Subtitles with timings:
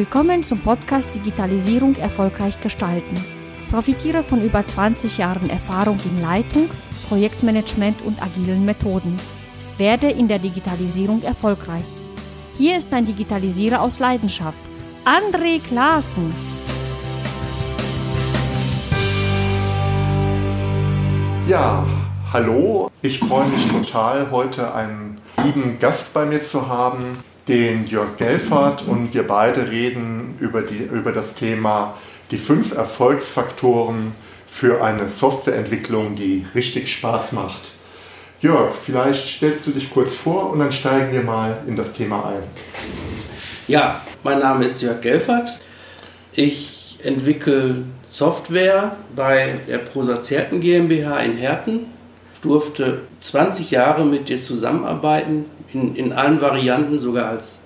[0.00, 3.22] Willkommen zum Podcast Digitalisierung erfolgreich gestalten.
[3.70, 6.70] Profitiere von über 20 Jahren Erfahrung in Leitung,
[7.10, 9.20] Projektmanagement und agilen Methoden.
[9.76, 11.84] Werde in der Digitalisierung erfolgreich.
[12.56, 14.56] Hier ist ein Digitalisierer aus Leidenschaft,
[15.04, 16.32] André Klaassen.
[21.46, 21.84] Ja,
[22.32, 22.90] hallo.
[23.02, 28.84] Ich freue mich total, heute einen lieben Gast bei mir zu haben, den Jörg Gelfert.
[28.86, 31.94] Und wir beide reden über, die, über das Thema
[32.30, 34.12] die fünf Erfolgsfaktoren
[34.46, 37.72] für eine Softwareentwicklung, die richtig Spaß macht.
[38.40, 42.26] Jörg, vielleicht stellst du dich kurz vor und dann steigen wir mal in das Thema
[42.26, 42.42] ein.
[43.68, 45.58] Ja, mein Name ist Jörg Gelfert.
[46.32, 51.86] Ich entwickle Software bei der Prosazerten GmbH in Herten.
[52.34, 57.62] Ich durfte 20 Jahre mit dir zusammenarbeiten, in, in allen Varianten, sogar als,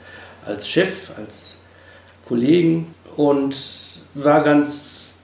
[0.46, 1.56] als Chef, als
[2.27, 3.56] Kollegen und
[4.14, 5.19] war ganz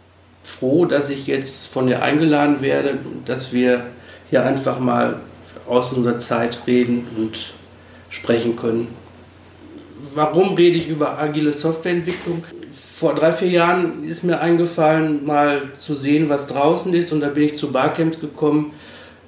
[0.45, 3.85] froh, dass ich jetzt von dir eingeladen werde, dass wir
[4.29, 5.17] hier einfach mal
[5.69, 7.53] aus unserer Zeit reden und
[8.11, 8.89] sprechen können.
[10.15, 12.45] Warum rede ich über agile Softwareentwicklung?
[12.73, 17.13] Vor drei, vier Jahren ist mir eingefallen, mal zu sehen, was draußen ist.
[17.13, 18.73] Und da bin ich zu Barcamps gekommen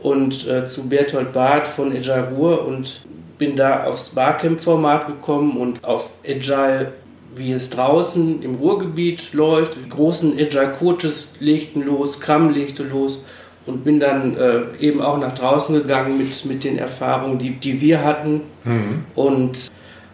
[0.00, 1.96] und äh, zu Berthold Barth von
[2.36, 3.00] Ruhr und
[3.42, 6.92] bin da aufs Barcamp-Format gekommen und auf Agile,
[7.34, 9.78] wie es draußen im Ruhrgebiet läuft.
[9.84, 13.18] Die großen Agile-Coaches legten los, Kram legte los
[13.66, 17.80] und bin dann äh, eben auch nach draußen gegangen mit, mit den Erfahrungen, die, die
[17.80, 18.42] wir hatten.
[18.62, 19.06] Mhm.
[19.16, 19.72] Und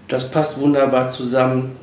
[0.09, 1.77] das passt wunderbar zusammen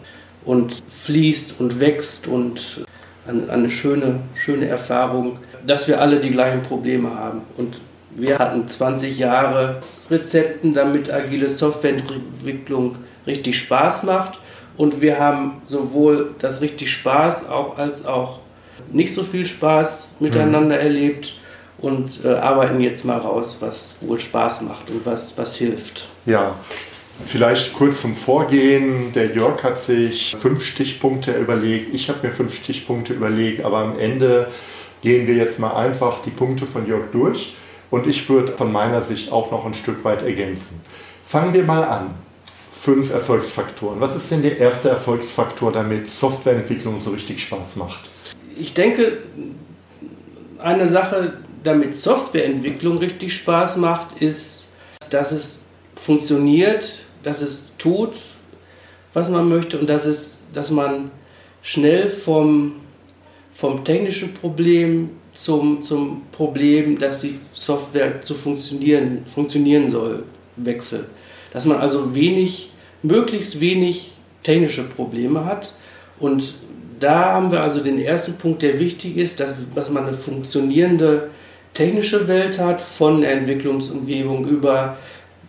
[0.46, 2.86] und fließt und wächst und
[3.28, 5.38] eine, eine schöne, schöne Erfahrung,
[5.68, 7.42] dass wir alle die gleichen Probleme haben.
[7.56, 7.80] Und
[8.16, 12.96] wir hatten 20 Jahre Rezepten, damit agile Softwareentwicklung
[13.28, 14.40] richtig Spaß macht.
[14.78, 18.40] Und wir haben sowohl das richtig Spaß auch als auch
[18.92, 20.81] nicht so viel Spaß miteinander mhm.
[20.81, 21.34] erlebt
[21.78, 26.08] und äh, arbeiten jetzt mal raus, was wohl Spaß macht und was, was hilft.
[26.25, 26.56] Ja,
[27.25, 29.12] vielleicht kurz zum Vorgehen.
[29.14, 34.00] Der Jörg hat sich fünf Stichpunkte überlegt, ich habe mir fünf Stichpunkte überlegt, aber am
[34.00, 34.48] Ende
[35.02, 37.56] gehen wir jetzt mal einfach die Punkte von Jörg durch
[37.91, 40.81] und ich würde von meiner Sicht auch noch ein Stück weit ergänzen.
[41.23, 42.13] Fangen wir mal an.
[42.72, 44.00] Fünf Erfolgsfaktoren.
[44.00, 48.09] Was ist denn der erste Erfolgsfaktor, damit Softwareentwicklung so richtig Spaß macht?
[48.57, 49.19] Ich denke,
[50.59, 54.68] eine Sache, damit Softwareentwicklung richtig Spaß macht, ist,
[55.09, 58.18] dass es funktioniert, dass es tut,
[59.13, 61.09] was man möchte und dass, es, dass man
[61.62, 62.74] schnell vom,
[63.53, 70.23] vom technischen Problem zum, zum Problem, dass die Software zu funktionieren, funktionieren soll,
[70.56, 71.06] wechselt.
[71.53, 72.72] Dass man also wenig,
[73.03, 74.13] möglichst wenig
[74.44, 75.74] technische Probleme hat
[76.19, 76.56] und
[77.00, 81.29] da haben wir also den ersten Punkt, der wichtig ist, dass, dass man eine funktionierende
[81.74, 84.97] technische Welt hat, von der Entwicklungsumgebung über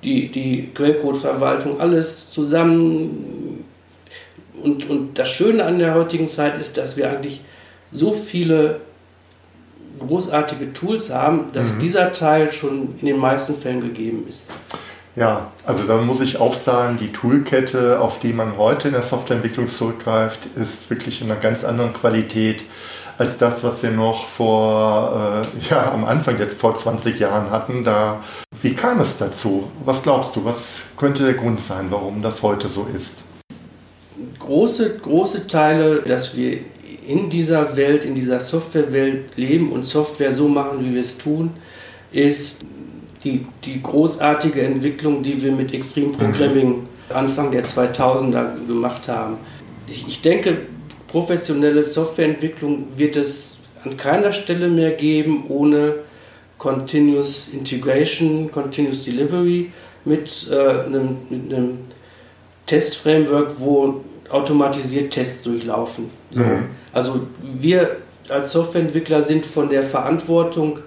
[0.02, 3.64] die, die Quellcode-Verwaltung, alles zusammen.
[4.62, 7.42] Und, und das Schöne an der heutigen Zeit ist, dass wir eigentlich
[7.92, 8.80] so viele
[9.98, 11.78] großartige Tools haben, dass mhm.
[11.80, 14.46] dieser Teil schon in den meisten Fällen gegeben ist.
[15.16, 19.02] Ja, also da muss ich auch sagen, die Toolkette, auf die man heute in der
[19.02, 22.64] Softwareentwicklung zurückgreift, ist wirklich in einer ganz anderen Qualität
[23.18, 27.82] als das, was wir noch vor, äh, ja, am Anfang jetzt vor 20 Jahren hatten.
[27.82, 28.22] Da,
[28.60, 29.70] wie kam es dazu?
[29.84, 33.22] Was glaubst du, was könnte der Grund sein, warum das heute so ist?
[34.38, 36.60] Große, große Teile, dass wir
[37.06, 41.50] in dieser Welt, in dieser Softwarewelt leben und Software so machen, wie wir es tun,
[42.12, 42.62] ist
[43.24, 46.86] die, die großartige Entwicklung, die wir mit Extreme Programming mhm.
[47.14, 49.38] Anfang der 2000er gemacht haben.
[49.88, 50.58] Ich, ich denke,
[51.08, 55.96] professionelle Softwareentwicklung wird es an keiner Stelle mehr geben ohne
[56.58, 59.70] Continuous Integration, Continuous Delivery
[60.04, 61.78] mit, äh, einem, mit einem
[62.66, 64.00] Testframework, wo
[64.30, 66.10] automatisiert Tests durchlaufen.
[66.30, 66.40] So.
[66.40, 66.66] Mhm.
[66.92, 67.96] Also wir
[68.28, 70.80] als Softwareentwickler sind von der Verantwortung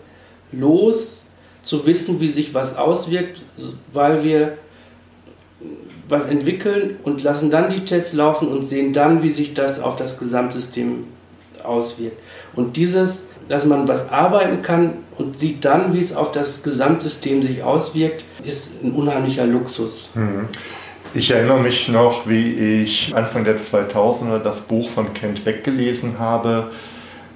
[0.51, 1.25] los,
[1.62, 3.44] zu wissen, wie sich was auswirkt,
[3.94, 4.57] weil wir
[6.07, 9.95] was entwickeln und lassen dann die Tests laufen und sehen dann, wie sich das auf
[9.95, 11.03] das Gesamtsystem
[11.63, 12.18] auswirkt.
[12.56, 17.44] Und dieses, dass man was arbeiten kann und sieht dann, wie es auf das Gesamtsystem
[17.44, 20.09] sich auswirkt, ist ein unheimlicher Luxus.
[20.15, 20.47] Mhm.
[21.15, 26.19] Ich erinnere mich noch, wie ich Anfang der 2000er das Buch von Kent Beck gelesen
[26.19, 26.69] habe.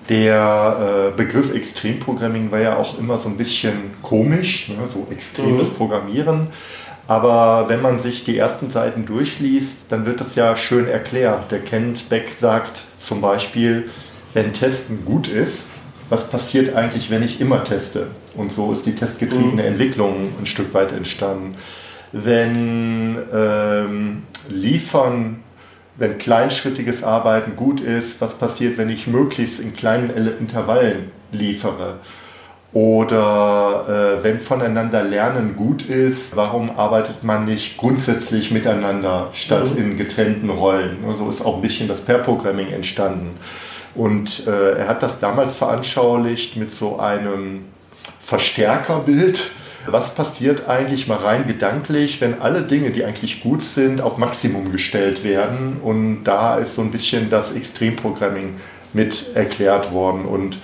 [0.10, 3.74] Der äh, Begriff Extremprogramming war ja auch immer so ein bisschen
[4.04, 4.88] komisch, ne?
[4.88, 5.74] so extremes mhm.
[5.74, 6.48] Programmieren.
[7.08, 11.52] Aber wenn man sich die ersten Seiten durchliest, dann wird das ja schön erklärt.
[11.52, 13.90] Der Kent Beck sagt zum Beispiel,
[14.34, 15.64] wenn Testen gut ist,
[16.10, 18.08] was passiert eigentlich, wenn ich immer teste?
[18.36, 19.68] Und so ist die testgetriebene mhm.
[19.68, 21.54] Entwicklung ein Stück weit entstanden.
[22.14, 25.42] Wenn ähm, Liefern,
[25.98, 31.96] wenn kleinschrittiges Arbeiten gut ist, was passiert, wenn ich möglichst in kleinen Intervallen liefere?
[32.72, 39.78] Oder äh, wenn voneinander Lernen gut ist, warum arbeitet man nicht grundsätzlich miteinander statt mhm.
[39.78, 40.98] in getrennten Rollen?
[41.18, 43.38] So ist auch ein bisschen das Pair-Programming entstanden.
[43.94, 47.66] Und äh, er hat das damals veranschaulicht mit so einem
[48.20, 49.52] Verstärkerbild.
[49.86, 54.72] Was passiert eigentlich mal rein gedanklich, wenn alle Dinge, die eigentlich gut sind, auf Maximum
[54.72, 55.78] gestellt werden?
[55.84, 58.56] Und da ist so ein bisschen das Extremprogramming
[58.94, 60.26] mit erklärt worden.
[60.26, 60.58] Und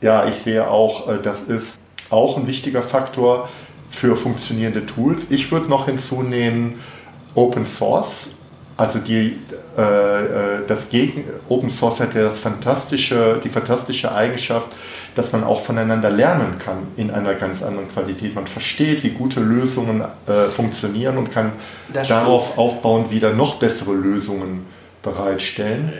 [0.00, 1.78] ja, ich sehe auch, äh, das ist
[2.10, 3.48] auch ein wichtiger Faktor
[3.90, 5.26] für funktionierende Tools.
[5.30, 6.76] Ich würde noch hinzunehmen
[7.34, 8.30] Open Source.
[8.76, 9.38] Also die,
[9.76, 14.70] äh, äh, das Gegen Open Source hat ja das fantastische, die fantastische Eigenschaft,
[15.18, 18.34] dass man auch voneinander lernen kann in einer ganz anderen Qualität.
[18.34, 21.52] Man versteht, wie gute Lösungen äh, funktionieren und kann
[21.92, 24.66] darauf aufbauen, wieder noch bessere Lösungen
[25.02, 25.92] bereitstellen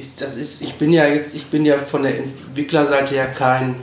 [0.00, 3.76] ich, das ist, ich bin ja jetzt, ich bin ja von der Entwicklerseite ja kein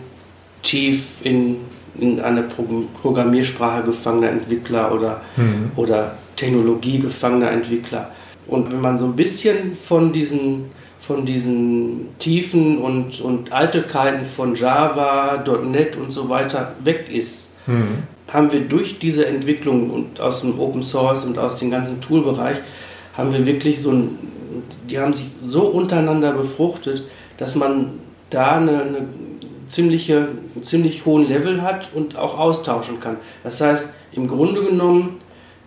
[0.63, 1.57] tief in,
[1.99, 5.71] in eine Programmiersprache gefangener Entwickler oder, mhm.
[5.75, 8.11] oder Technologie gefangener Entwickler.
[8.47, 10.71] Und wenn man so ein bisschen von diesen,
[11.05, 18.03] von diesen Tiefen und, und Eitelkeiten von Java, .NET und so weiter weg ist, mhm.
[18.27, 22.57] haben wir durch diese Entwicklung und aus dem Open Source und aus dem ganzen Toolbereich,
[23.13, 24.17] haben wir wirklich so ein
[24.89, 27.03] die haben sich so untereinander befruchtet,
[27.37, 27.99] dass man
[28.29, 29.07] da eine, eine
[29.67, 33.17] ziemliche, einen ziemlich hohen Level hat und auch austauschen kann.
[33.43, 35.17] Das heißt, im Grunde genommen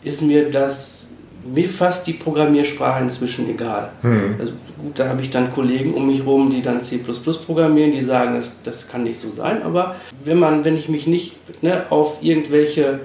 [0.03, 1.07] ist mir das
[1.53, 3.91] mir fast die Programmiersprache inzwischen egal.
[4.03, 4.37] Mhm.
[4.39, 4.53] Also
[4.83, 8.35] gut, da habe ich dann Kollegen um mich herum, die dann C programmieren, die sagen,
[8.35, 9.63] das, das kann nicht so sein.
[9.63, 13.01] Aber wenn man, wenn ich mich nicht ne, auf irgendwelche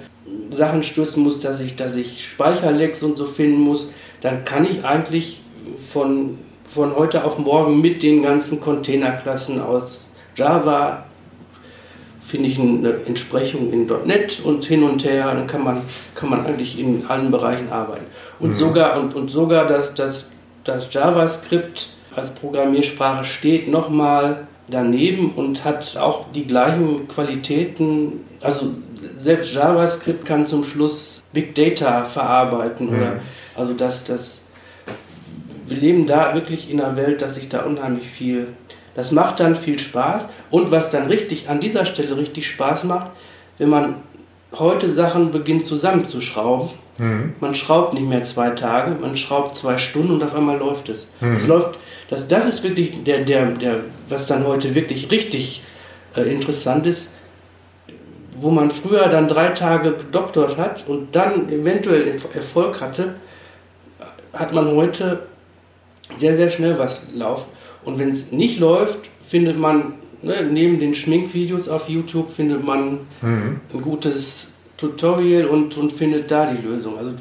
[0.51, 3.91] Sachen stürzen muss, dass ich, dass ich Speicherlecks und so finden muss,
[4.21, 5.41] dann kann ich eigentlich
[5.77, 11.05] von, von heute auf morgen mit den ganzen Containerklassen aus Java
[12.33, 15.83] finde ich eine Entsprechung in .NET und hin und her, dann kann man,
[16.15, 18.05] kann man eigentlich in allen Bereichen arbeiten.
[18.39, 18.53] Und mhm.
[18.55, 20.31] sogar, und, und sogar das, das,
[20.63, 28.21] das JavaScript als Programmiersprache steht nochmal daneben und hat auch die gleichen Qualitäten.
[28.41, 28.71] Also
[29.19, 32.87] selbst JavaScript kann zum Schluss Big Data verarbeiten.
[32.87, 32.97] Mhm.
[32.97, 33.19] Oder,
[33.55, 34.41] also das, das
[35.67, 38.47] wir leben da wirklich in einer Welt, dass sich da unheimlich viel.
[38.95, 40.29] Das macht dann viel Spaß.
[40.51, 43.07] Und was dann richtig an dieser Stelle richtig Spaß macht,
[43.57, 43.95] wenn man
[44.57, 46.69] heute Sachen beginnt zusammenzuschrauben.
[46.97, 47.33] Mhm.
[47.39, 51.07] Man schraubt nicht mehr zwei Tage, man schraubt zwei Stunden und auf einmal läuft es.
[51.21, 51.35] Mhm.
[51.35, 51.79] Es läuft,
[52.09, 53.79] das, das ist wirklich der, der, der,
[54.09, 55.63] was dann heute wirklich richtig
[56.15, 57.09] äh, interessant ist,
[58.35, 63.15] wo man früher dann drei Tage gedoktort hat und dann eventuell Erfolg hatte,
[64.33, 65.19] hat man heute
[66.17, 67.45] sehr, sehr schnell was laufen.
[67.85, 72.99] Und wenn es nicht läuft, findet man ne, neben den Schminkvideos auf YouTube findet man
[73.21, 73.59] mhm.
[73.73, 74.52] ein gutes
[74.83, 76.97] Tutorial und, und findet da die Lösung.
[76.97, 77.11] Also,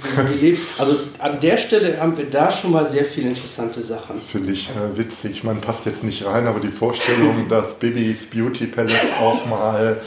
[0.78, 4.20] also an der Stelle haben wir da schon mal sehr viele interessante Sachen.
[4.20, 5.44] Finde ich äh, witzig.
[5.44, 10.00] Man passt jetzt nicht rein, aber die Vorstellung, dass Bibis Beauty Palace auch mal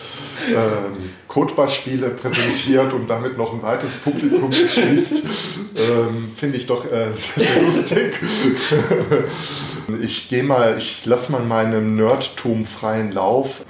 [0.50, 5.24] ähm, Codeball-Spiele präsentiert und damit noch ein weiteres Publikum schließt,
[5.78, 8.20] ähm, finde ich doch äh, sehr lustig.
[10.02, 13.64] ich gehe mal, ich lasse mal meinem Nerdtum freien Lauf.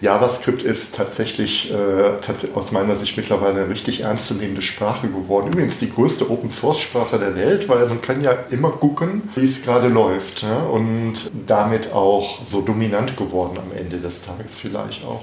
[0.00, 5.52] JavaScript ist tatsächlich äh, aus meiner Sicht mittlerweile eine richtig ernstzunehmende Sprache geworden.
[5.52, 9.44] Übrigens die größte Open Source Sprache der Welt, weil man kann ja immer gucken, wie
[9.44, 10.44] es gerade läuft.
[10.44, 10.58] Ne?
[10.68, 15.22] Und damit auch so dominant geworden am Ende des Tages vielleicht auch.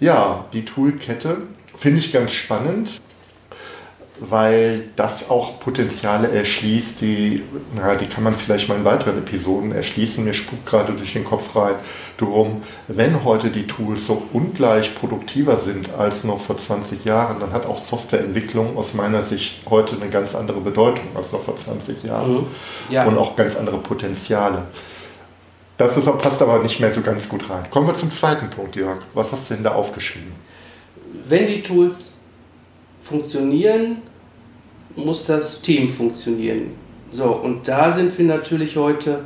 [0.00, 1.38] Ja, die Toolkette
[1.76, 3.00] finde ich ganz spannend
[4.20, 7.42] weil das auch Potenziale erschließt, die,
[7.74, 10.24] na, die kann man vielleicht mal in weiteren Episoden erschließen.
[10.24, 11.74] Mir spukt gerade durch den Kopf rein,
[12.16, 17.52] darum, wenn heute die Tools so ungleich produktiver sind als noch vor 20 Jahren, dann
[17.52, 22.04] hat auch Softwareentwicklung aus meiner Sicht heute eine ganz andere Bedeutung als noch vor 20
[22.04, 22.46] Jahren mhm.
[22.88, 23.04] ja.
[23.04, 24.62] und auch ganz andere Potenziale.
[25.76, 27.68] Das ist, passt aber nicht mehr so ganz gut rein.
[27.70, 28.98] Kommen wir zum zweiten Punkt, Jörg.
[29.12, 30.32] Was hast du denn da aufgeschrieben?
[31.28, 32.15] Wenn die Tools
[33.06, 33.98] funktionieren,
[34.96, 36.70] muss das Team funktionieren.
[37.10, 39.20] So, und da sind wir natürlich heute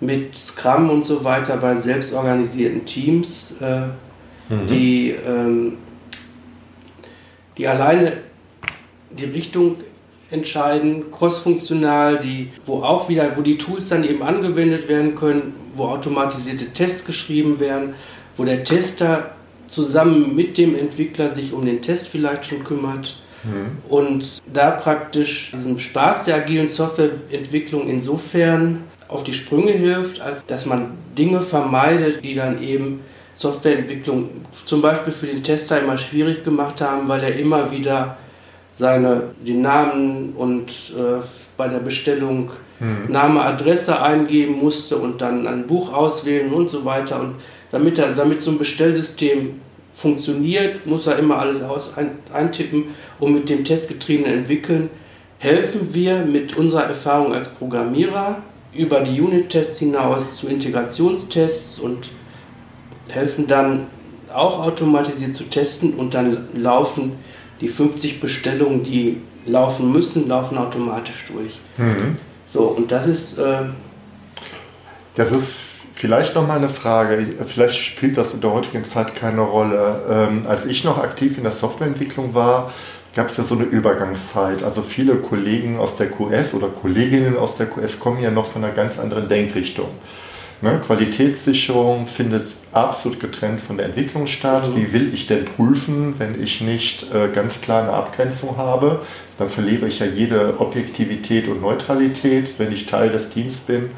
[0.00, 3.86] mit Scrum und so weiter bei selbstorganisierten Teams, äh,
[4.52, 4.66] mhm.
[4.68, 5.78] die, ähm,
[7.56, 8.18] die alleine
[9.10, 9.76] die Richtung
[10.30, 15.86] entscheiden, crossfunktional, die, wo auch wieder, wo die Tools dann eben angewendet werden können, wo
[15.86, 17.94] automatisierte Tests geschrieben werden,
[18.36, 19.30] wo der Tester
[19.68, 23.78] zusammen mit dem Entwickler sich um den Test vielleicht schon kümmert mhm.
[23.88, 30.66] und da praktisch diesen Spaß der agilen Softwareentwicklung insofern auf die Sprünge hilft, als dass
[30.66, 33.00] man Dinge vermeidet, die dann eben
[33.32, 38.18] Softwareentwicklung zum Beispiel für den Tester immer schwierig gemacht haben, weil er immer wieder
[38.76, 41.22] seine, die Namen und äh,
[41.56, 43.10] bei der Bestellung hm.
[43.10, 47.20] Name, Adresse eingeben musste und dann ein Buch auswählen und so weiter.
[47.20, 47.34] Und
[47.70, 49.60] damit, er, damit so ein Bestellsystem
[49.94, 54.90] funktioniert, muss er immer alles aus, ein, eintippen und mit dem testgetriebenen Entwickeln
[55.38, 62.10] helfen wir mit unserer Erfahrung als Programmierer über die Unit-Tests hinaus zu Integrationstests und
[63.08, 63.86] helfen dann
[64.32, 67.12] auch automatisiert zu testen und dann laufen
[67.60, 71.58] die 50 Bestellungen, die laufen müssen, laufen automatisch durch.
[71.76, 72.16] Mhm.
[72.46, 73.38] So, und das ist.
[73.38, 73.64] Äh,
[75.14, 75.54] das ist
[75.98, 77.26] vielleicht nochmal eine Frage.
[77.44, 80.00] Vielleicht spielt das in der heutigen Zeit keine Rolle.
[80.08, 82.72] Ähm, als ich noch aktiv in der Softwareentwicklung war,
[83.16, 84.62] gab es ja so eine Übergangszeit.
[84.62, 88.62] Also viele Kollegen aus der QS oder Kolleginnen aus der QS kommen ja noch von
[88.62, 89.88] einer ganz anderen Denkrichtung.
[90.62, 90.80] Ne?
[90.84, 94.68] Qualitätssicherung findet absolut getrennt von der Entwicklung statt.
[94.68, 94.76] Mhm.
[94.76, 99.00] Wie will ich denn prüfen, wenn ich nicht äh, ganz klar eine Abgrenzung habe?
[99.36, 103.90] Dann verliere ich ja jede Objektivität und Neutralität, wenn ich Teil des Teams bin.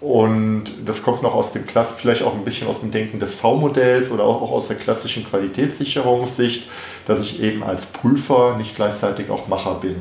[0.00, 3.34] Und das kommt noch aus dem Klass, vielleicht auch ein bisschen aus dem Denken des
[3.34, 6.70] V-Modells oder auch aus der klassischen Qualitätssicherungssicht,
[7.06, 9.96] dass ich eben als Prüfer nicht gleichzeitig auch Macher bin.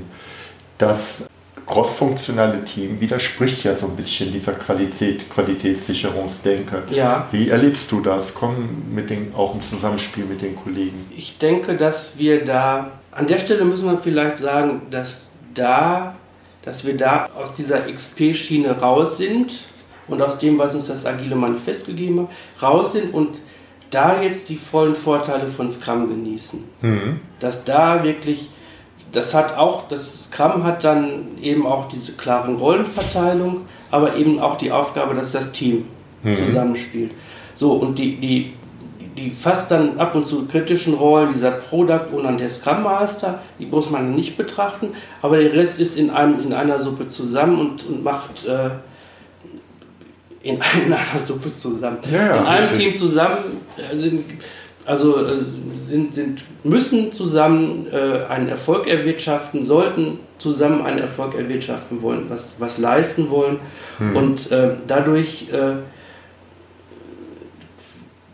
[0.78, 1.26] Das
[1.66, 6.84] crossfunktionale Team widerspricht ja so ein bisschen dieser Qualität, Qualitätssicherungsdenke.
[6.92, 7.28] Ja.
[7.32, 8.34] Wie erlebst du das?
[8.34, 11.12] Komm mit den, auch im Zusammenspiel mit den Kollegen.
[11.16, 16.16] Ich denke, dass wir da, an der Stelle müssen wir vielleicht sagen, dass da,
[16.64, 19.66] dass wir da aus dieser XP-Schiene raus sind
[20.10, 23.42] und aus dem, was uns das Agile Manifest gegeben hat, raus sind und
[23.90, 26.64] da jetzt die vollen Vorteile von Scrum genießen.
[26.82, 27.20] Mhm.
[27.40, 28.50] Dass da wirklich
[29.12, 33.62] das hat auch, das Scrum hat dann eben auch diese klaren Rollenverteilung,
[33.92, 35.86] aber eben auch die Aufgabe, dass das Team
[36.24, 36.36] mhm.
[36.36, 37.12] zusammenspielt.
[37.56, 38.54] So, und die, die,
[39.18, 43.66] die fast dann ab und zu kritischen Rollen, dieser Product und der Scrum Master, die
[43.66, 47.86] muss man nicht betrachten, aber der Rest ist in, einem, in einer Suppe zusammen und,
[47.88, 48.70] und macht äh,
[50.42, 50.62] in, in,
[50.94, 51.98] einer Suppe zusammen.
[52.12, 52.86] Ja, ja, in einem richtig.
[52.86, 53.38] Team zusammen
[53.78, 54.26] äh, sind
[54.86, 55.38] also äh,
[55.76, 62.56] sind, sind, müssen zusammen äh, einen Erfolg erwirtschaften, sollten zusammen einen Erfolg erwirtschaften wollen, was,
[62.60, 63.60] was leisten wollen.
[64.00, 64.16] Hm.
[64.16, 65.76] Und äh, dadurch äh,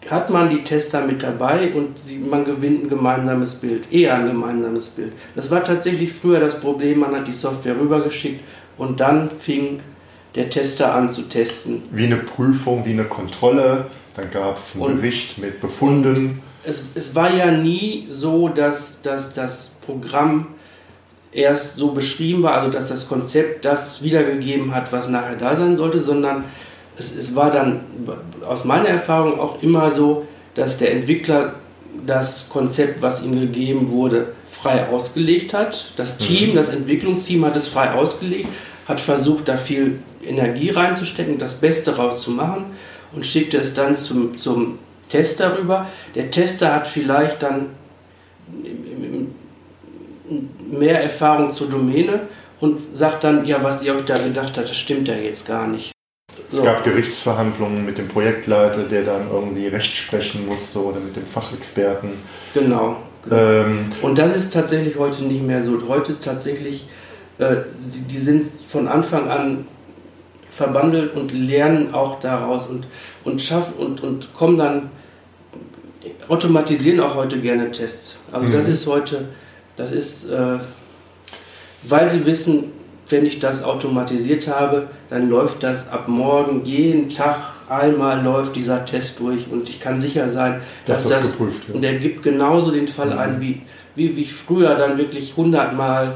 [0.10, 4.28] hat man die Tester mit dabei und sie, man gewinnt ein gemeinsames Bild, eher ein
[4.28, 5.14] gemeinsames Bild.
[5.36, 8.42] Das war tatsächlich früher das Problem, man hat die Software rübergeschickt
[8.78, 9.80] und dann fing
[10.36, 11.84] der Tester an zu testen.
[11.92, 16.42] Wie eine Prüfung, wie eine Kontrolle dann gab es einen und, Bericht mit Befunden.
[16.64, 20.48] Es, es war ja nie so, dass, dass das Programm
[21.32, 25.76] erst so beschrieben war, also dass das Konzept das wiedergegeben hat, was nachher da sein
[25.76, 26.46] sollte, sondern
[26.98, 27.82] es, es war dann
[28.48, 30.26] aus meiner Erfahrung auch immer so,
[30.56, 31.56] dass der Entwickler
[32.06, 35.92] das Konzept, was ihm gegeben wurde, frei ausgelegt hat.
[35.98, 36.56] Das Team, mhm.
[36.56, 38.48] das Entwicklungsteam hat es frei ausgelegt,
[38.88, 42.66] hat versucht, da viel Energie reinzustecken, das Beste rauszumachen
[43.14, 44.80] und schickte es dann zum, zum
[45.10, 45.88] Tester rüber.
[46.16, 47.68] Der Tester hat vielleicht dann
[50.70, 52.22] mehr Erfahrung zur Domäne
[52.60, 55.68] und sagt dann, ja, was ihr euch da gedacht habt, das stimmt ja jetzt gar
[55.68, 55.92] nicht.
[56.52, 56.60] So.
[56.60, 61.26] Es gab Gerichtsverhandlungen mit dem Projektleiter, der dann irgendwie Recht sprechen musste oder mit dem
[61.26, 62.12] Fachexperten.
[62.54, 62.98] Genau.
[63.32, 65.80] Ähm, und das ist tatsächlich heute nicht mehr so.
[65.88, 66.88] Heute ist tatsächlich,
[67.40, 69.68] äh, die sind von Anfang an
[70.56, 72.88] verbandelt und lernen auch daraus und,
[73.26, 74.90] und schaffen und, und kommen dann,
[76.30, 78.18] automatisieren auch heute gerne Tests.
[78.32, 78.54] Also mhm.
[78.54, 79.26] das ist heute,
[79.76, 80.60] das ist, äh,
[81.84, 82.72] weil sie wissen,
[83.10, 87.38] wenn ich das automatisiert habe, dann läuft das ab morgen jeden Tag
[87.70, 91.68] einmal läuft dieser Test durch und ich kann sicher sein, dass, dass das, das geprüft
[91.68, 91.78] wird.
[91.78, 93.18] Und er gibt genauso den Fall mhm.
[93.18, 93.62] ein, wie,
[93.96, 96.14] wie, wie ich früher dann wirklich hundertmal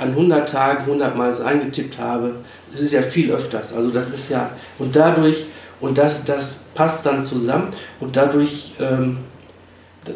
[0.00, 2.36] an 100 Tagen 100 Mal eingetippt habe.
[2.72, 3.72] Es ist ja viel öfters.
[3.72, 5.44] Also das ist ja, und dadurch,
[5.80, 7.68] und das, das passt dann zusammen
[8.00, 9.18] und dadurch, ähm,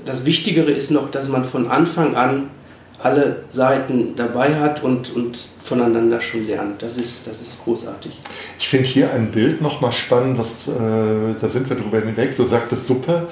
[0.05, 2.51] das Wichtigere ist noch, dass man von Anfang an
[2.99, 6.83] alle Seiten dabei hat und, und voneinander schon lernt.
[6.83, 8.19] Das ist, das ist großartig.
[8.59, 12.37] Ich finde hier ein Bild nochmal spannend, was, äh, da sind wir drüber hinweg.
[12.37, 13.29] Du sagtest Suppe.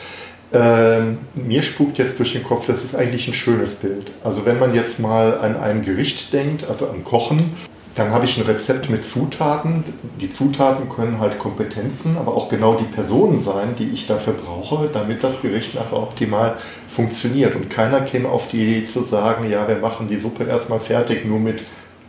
[0.55, 4.13] Ähm, mir spukt jetzt durch den Kopf, das ist eigentlich ein schönes Bild.
[4.23, 7.55] Also wenn man jetzt mal an ein Gericht denkt, also an Kochen,
[7.97, 9.85] dann habe ich ein Rezept mit Zutaten.
[10.21, 14.89] Die Zutaten können halt Kompetenzen, aber auch genau die Personen sein, die ich dafür brauche,
[14.93, 16.57] damit das Gericht nachher optimal
[16.89, 17.55] funktioniert.
[17.55, 21.25] Und keiner käme auf die Idee zu sagen, ja, wir machen die Suppe erstmal fertig,
[21.25, 21.65] nur mit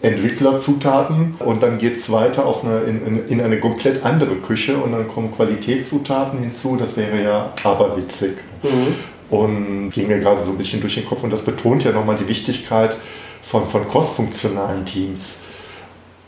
[0.06, 4.92] Entwicklerzutaten und dann geht es weiter auf eine, in, in, eine komplett andere Küche und
[4.92, 6.78] dann kommen Qualitätszutaten hinzu.
[6.78, 8.38] Das wäre ja aberwitzig.
[8.62, 8.96] Mhm.
[9.36, 12.16] Und ging mir gerade so ein bisschen durch den Kopf und das betont ja nochmal
[12.16, 12.96] die Wichtigkeit
[13.42, 15.40] von, von crossfunktionalen Teams.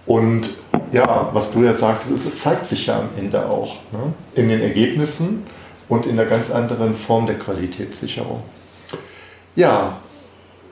[0.08, 0.50] Und
[0.92, 4.14] ja, was du ja sagtest, es zeigt sich ja am Ende auch ne?
[4.34, 5.46] in den Ergebnissen
[5.88, 8.42] und in der ganz anderen Form der Qualitätssicherung.
[9.56, 10.00] Ja,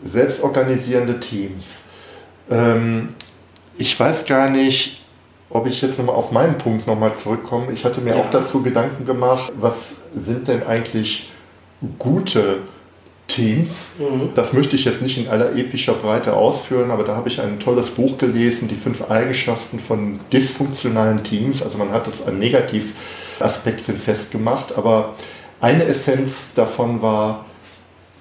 [0.03, 1.84] selbstorganisierende Teams.
[2.49, 3.07] Ähm,
[3.77, 5.01] ich weiß gar nicht,
[5.49, 7.71] ob ich jetzt nochmal auf meinen Punkt nochmal zurückkomme.
[7.71, 8.21] Ich hatte mir ja.
[8.21, 11.31] auch dazu Gedanken gemacht, was sind denn eigentlich
[11.99, 12.59] gute
[13.27, 13.93] Teams?
[13.99, 14.31] Mhm.
[14.35, 17.59] Das möchte ich jetzt nicht in aller epischer Breite ausführen, aber da habe ich ein
[17.59, 21.61] tolles Buch gelesen, die fünf Eigenschaften von dysfunktionalen Teams.
[21.63, 25.15] Also man hat das an Negativaspekten festgemacht, aber
[25.61, 27.45] eine Essenz davon war,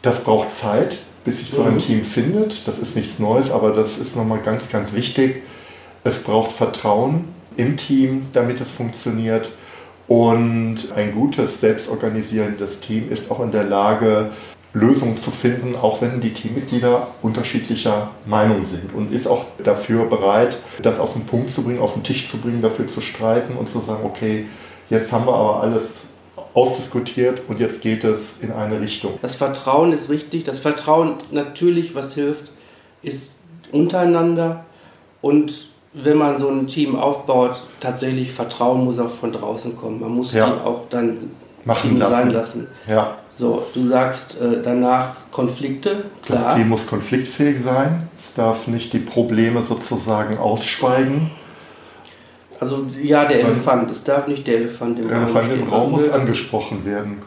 [0.03, 1.79] das braucht Zeit, bis sich so ein mhm.
[1.79, 2.67] Team findet.
[2.69, 5.43] Das ist nichts Neues, aber das ist nochmal ganz, ganz wichtig.
[6.05, 7.25] Es braucht Vertrauen
[7.57, 9.51] im Team, damit es funktioniert.
[10.07, 14.31] Und ein gutes, selbstorganisierendes Team ist auch in der Lage,
[14.75, 20.59] Lösungen zu finden, auch wenn die Teammitglieder unterschiedlicher Meinung sind und ist auch dafür bereit,
[20.83, 23.69] das auf den Punkt zu bringen, auf den Tisch zu bringen, dafür zu streiten und
[23.69, 24.47] zu sagen, okay,
[24.91, 26.07] jetzt haben wir aber alles
[26.55, 29.19] ausdiskutiert und jetzt geht es in eine Richtung.
[29.21, 30.45] Das Vertrauen ist richtig.
[30.45, 32.53] Das Vertrauen natürlich, was hilft,
[33.03, 33.35] ist
[33.73, 34.65] untereinander
[35.21, 40.01] und wenn man so ein Team aufbaut, tatsächlich Vertrauen muss auch von draußen kommen.
[40.01, 40.47] Man muss ja.
[40.47, 41.19] die auch dann
[41.65, 42.13] Machen Team lassen.
[42.13, 42.67] sein lassen.
[42.89, 43.15] Ja.
[43.31, 46.05] So, du sagst äh, danach Konflikte.
[46.23, 46.45] Klar.
[46.45, 48.09] Das Team muss konfliktfähig sein.
[48.17, 51.31] Es darf nicht die Probleme sozusagen ausschweigen.
[52.61, 53.91] Also ja, der Elefant.
[53.91, 57.23] Es darf nicht der Elefant im der Raum Elefant im Raum muss angesprochen werden.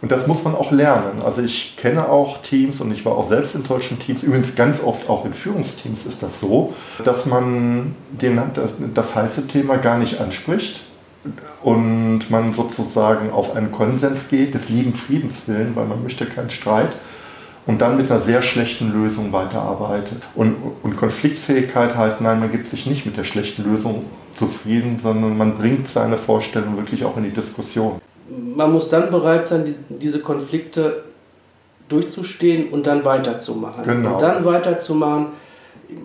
[0.00, 1.22] Und das muss man auch lernen.
[1.24, 4.82] Also ich kenne auch Teams und ich war auch selbst in solchen Teams, übrigens ganz
[4.82, 6.72] oft auch in Führungsteams ist das so,
[7.04, 10.82] dass man den, das, das heiße Thema gar nicht anspricht
[11.62, 16.50] und man sozusagen auf einen Konsens geht, des lieben Friedens willen, weil man möchte keinen
[16.50, 16.96] Streit
[17.68, 20.22] und dann mit einer sehr schlechten Lösung weiterarbeitet.
[20.34, 25.36] Und, und Konfliktfähigkeit heißt, nein, man gibt sich nicht mit der schlechten Lösung zufrieden, sondern
[25.36, 28.00] man bringt seine Vorstellung wirklich auch in die Diskussion.
[28.56, 31.04] Man muss dann bereit sein, diese Konflikte
[31.90, 33.84] durchzustehen und dann weiterzumachen.
[33.84, 34.14] Genau.
[34.14, 35.26] Und dann weiterzumachen.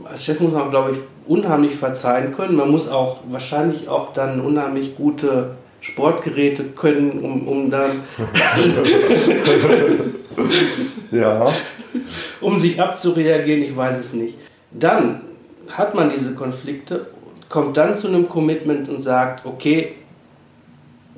[0.03, 0.97] Als Chef muss man, glaube ich,
[1.27, 2.57] unheimlich verzeihen können.
[2.57, 8.01] Man muss auch wahrscheinlich auch dann unheimlich gute Sportgeräte können, um, um dann
[11.11, 11.51] ja.
[12.41, 14.35] um sich abzureagieren, ich weiß es nicht.
[14.71, 15.21] Dann
[15.69, 17.07] hat man diese Konflikte
[17.53, 19.93] kommt dann zu einem Commitment und sagt, okay,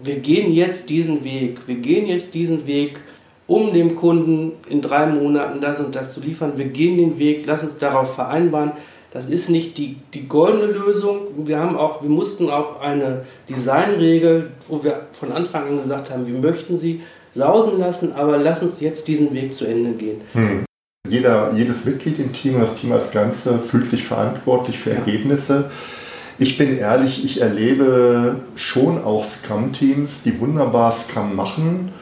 [0.04, 3.00] wir gehen jetzt diesen Weg, wir gehen jetzt diesen Weg,
[3.48, 6.58] um dem Kunden in drei Monaten das und das zu liefern.
[6.58, 8.74] Wir gehen den Weg, lass uns darauf vereinbaren.
[9.12, 11.20] Das ist nicht die, die goldene Lösung.
[11.46, 16.28] Wir, haben auch, wir mussten auch eine Designregel, wo wir von Anfang an gesagt haben,
[16.28, 17.00] wir möchten sie
[17.36, 20.22] sausen lassen, aber lass uns jetzt diesen Weg zu Ende gehen.
[20.34, 20.66] Hm.
[21.08, 24.96] Jeder, jedes Mitglied im Team, das Team als Ganze, fühlt sich verantwortlich für ja.
[24.96, 25.70] Ergebnisse.
[26.40, 31.94] Ich bin ehrlich, ich erlebe schon auch Scrum-Teams, die wunderbar Scrum machen,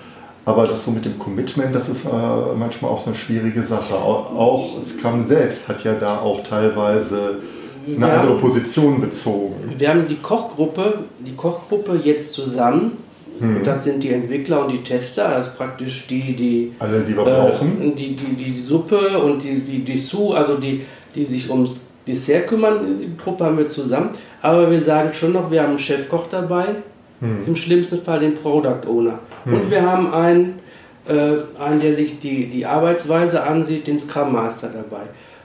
[0.45, 2.09] aber das so mit dem Commitment, das ist äh,
[2.57, 3.95] manchmal auch eine schwierige Sache.
[3.95, 7.39] Auch, auch, Scrum selbst hat ja da auch teilweise
[7.85, 9.73] eine wir andere haben, Position bezogen.
[9.77, 13.02] Wir haben die Kochgruppe, die Kochgruppe jetzt zusammen.
[13.39, 13.63] Hm.
[13.63, 17.91] Das sind die Entwickler und die Tester, das ist praktisch die, die, Alle, die äh.
[17.95, 20.83] Die, die, die Suppe und die, die, die Su, also die,
[21.15, 24.09] die sich ums Dessert kümmern, die Truppe haben wir zusammen.
[24.41, 26.65] Aber wir sagen schon noch, wir haben einen Chefkoch dabei,
[27.21, 27.43] hm.
[27.47, 29.19] im schlimmsten Fall den Product Owner.
[29.45, 29.53] Hm.
[29.53, 30.59] Und wir haben einen,
[31.07, 35.03] äh, einen, der sich die, die Arbeitsweise ansieht, den Scrum Master dabei.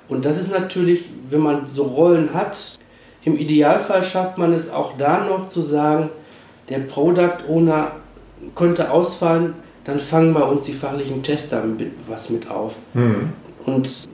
[0.08, 2.78] Und das ist natürlich, wenn man so Rollen hat,
[3.24, 6.08] im Idealfall schafft man es auch da noch zu sagen,
[6.68, 7.92] der Product Owner
[8.54, 9.54] könnte ausfallen,
[9.84, 11.64] dann fangen bei uns die fachlichen Tester
[12.08, 12.76] was mit auf.
[12.92, 13.30] Hm.
[13.64, 14.08] Und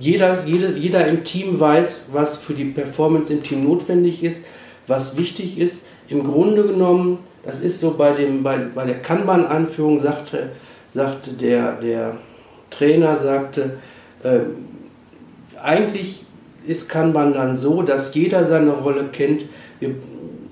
[0.00, 4.46] jeder, jedes, jeder im Team weiß, was für die Performance im Team notwendig ist,
[4.86, 5.86] was wichtig ist.
[6.08, 10.50] Im Grunde genommen, das ist so bei, dem, bei, bei der Kanban-Anführung, sagte,
[10.94, 12.16] sagte der, der
[12.70, 13.78] Trainer, sagte,
[14.22, 14.40] äh,
[15.62, 16.24] eigentlich
[16.66, 19.44] ist Kanban dann so, dass jeder seine Rolle kennt,
[19.80, 19.94] wir,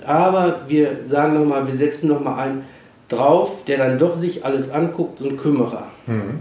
[0.07, 2.63] aber wir sagen nochmal, wir setzen nochmal ein,
[3.09, 5.87] drauf, der dann doch sich alles anguckt, so ein Kümmerer.
[6.07, 6.41] Mhm.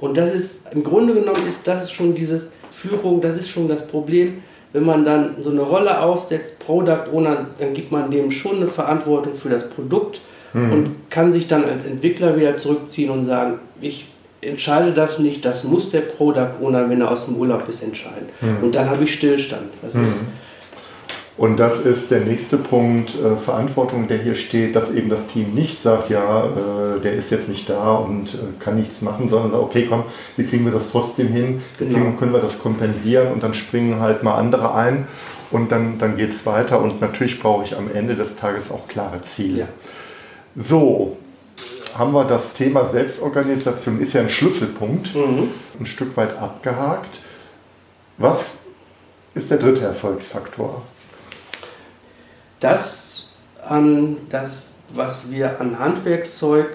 [0.00, 3.86] Und das ist, im Grunde genommen ist das schon dieses Führung, das ist schon das
[3.86, 8.56] Problem, wenn man dann so eine Rolle aufsetzt, Product Owner, dann gibt man dem schon
[8.56, 10.20] eine Verantwortung für das Produkt
[10.52, 10.72] mhm.
[10.72, 14.08] und kann sich dann als Entwickler wieder zurückziehen und sagen, ich
[14.40, 18.28] entscheide das nicht, das muss der Product Owner, wenn er aus dem Urlaub ist, entscheiden.
[18.40, 18.64] Mhm.
[18.64, 19.70] Und dann habe ich Stillstand.
[19.80, 20.28] Das ist mhm.
[21.36, 25.52] Und das ist der nächste Punkt, äh, Verantwortung, der hier steht, dass eben das Team
[25.52, 29.50] nicht sagt, ja, äh, der ist jetzt nicht da und äh, kann nichts machen, sondern
[29.50, 30.04] sagt, okay, komm,
[30.36, 32.12] wie kriegen wir das trotzdem hin, wie genau.
[32.12, 35.08] können wir das kompensieren und dann springen halt mal andere ein
[35.50, 38.86] und dann, dann geht es weiter und natürlich brauche ich am Ende des Tages auch
[38.86, 39.60] klare Ziele.
[39.60, 39.68] Ja.
[40.56, 41.16] So,
[41.98, 45.50] haben wir das Thema Selbstorganisation, ist ja ein Schlüsselpunkt, mhm.
[45.80, 47.18] ein Stück weit abgehakt.
[48.18, 48.44] Was
[49.34, 50.82] ist der dritte Erfolgsfaktor?
[52.60, 53.32] Das,
[53.66, 56.68] an, das was wir an Handwerkszeug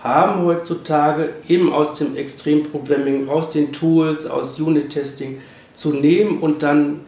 [0.00, 5.40] haben heutzutage, eben aus dem Extremprogramming, aus den Tools, aus Unit-Testing
[5.74, 7.00] zu nehmen und dann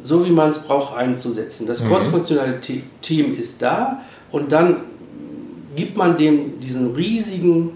[0.00, 1.66] so wie man es braucht einzusetzen.
[1.66, 1.88] Das mhm.
[1.88, 2.60] crossfunktionale
[3.00, 4.78] Team ist da und dann
[5.74, 7.72] gibt man dem diesen riesigen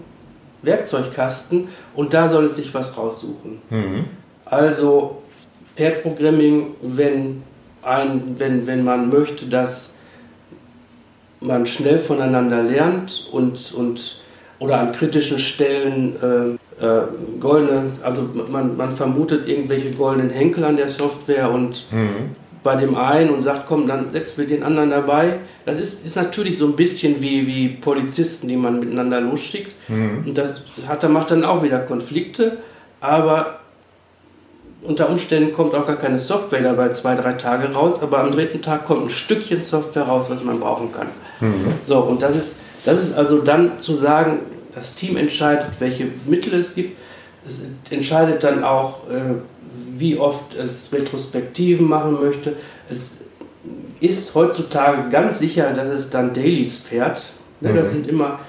[0.61, 3.59] Werkzeugkasten und da soll es sich was raussuchen.
[3.69, 4.05] Mhm.
[4.45, 5.21] Also
[5.75, 7.43] Pair Programming, wenn,
[7.83, 9.93] ein, wenn, wenn man möchte, dass
[11.39, 14.21] man schnell voneinander lernt und, und
[14.59, 16.15] oder an kritischen Stellen
[16.79, 17.01] äh, äh,
[17.39, 22.95] goldene, also man, man vermutet irgendwelche goldenen Henkel an der Software und mhm bei dem
[22.95, 25.39] einen und sagt, komm, dann setzen wir den anderen dabei.
[25.65, 29.73] Das ist, ist natürlich so ein bisschen wie, wie Polizisten, die man miteinander losschickt.
[29.89, 30.23] Mhm.
[30.27, 32.57] Und das hat, macht dann auch wieder Konflikte,
[32.99, 33.60] aber
[34.83, 38.61] unter Umständen kommt auch gar keine Software dabei zwei, drei Tage raus, aber am dritten
[38.61, 41.07] Tag kommt ein Stückchen Software raus, was man brauchen kann.
[41.39, 41.73] Mhm.
[41.83, 44.39] So, und das ist, das ist also dann zu sagen,
[44.73, 46.97] das Team entscheidet, welche Mittel es gibt.
[47.45, 49.35] Es entscheidet dann auch, äh,
[49.97, 52.55] wie oft es Retrospektiven machen möchte.
[52.89, 53.25] Es
[53.99, 57.21] ist heutzutage ganz sicher, dass es dann Dailies fährt.
[57.59, 57.75] Ne, mhm.
[57.75, 58.39] Das sind immer,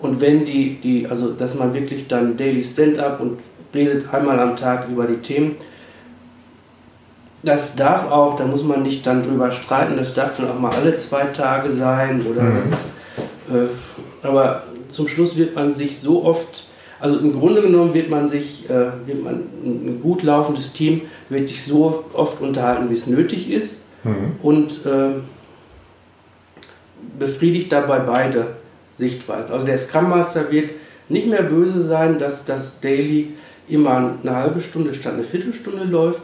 [0.00, 3.38] und wenn die, die, also dass man wirklich dann Daily Stand-up und
[3.74, 5.56] redet einmal am Tag über die Themen.
[7.42, 10.72] Das darf auch, da muss man nicht dann drüber streiten, das darf dann auch mal
[10.72, 12.70] alle zwei Tage sein oder mhm.
[12.70, 12.90] das,
[13.54, 16.64] äh, aber zum Schluss wird man sich so oft
[17.00, 21.48] also im Grunde genommen wird man sich, äh, wird man, ein gut laufendes Team wird
[21.48, 24.32] sich so oft unterhalten, wie es nötig ist mhm.
[24.42, 25.20] und äh,
[27.18, 28.48] befriedigt dabei beide
[28.94, 29.50] Sichtweisen.
[29.50, 30.72] Also der Scrum Master wird
[31.08, 33.32] nicht mehr böse sein, dass das Daily
[33.70, 36.22] immer eine halbe Stunde statt eine Viertelstunde läuft,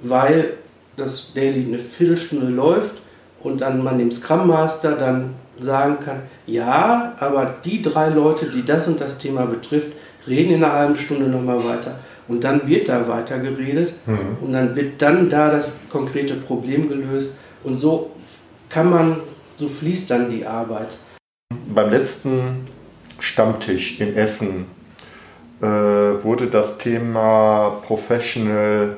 [0.00, 0.54] weil
[0.96, 2.96] das Daily eine Viertelstunde läuft
[3.42, 8.64] und dann man dem Scrum Master dann sagen kann, ja, aber die drei Leute, die
[8.64, 9.92] das und das Thema betrifft,
[10.26, 11.98] reden in einer halben Stunde nochmal weiter.
[12.28, 14.36] Und dann wird da weiter geredet mhm.
[14.40, 17.36] und dann wird dann da das konkrete Problem gelöst.
[17.64, 18.12] Und so
[18.68, 19.16] kann man,
[19.56, 20.88] so fließt dann die Arbeit.
[21.74, 22.66] Beim letzten
[23.18, 24.66] Stammtisch in Essen
[25.66, 28.96] wurde das Thema Professional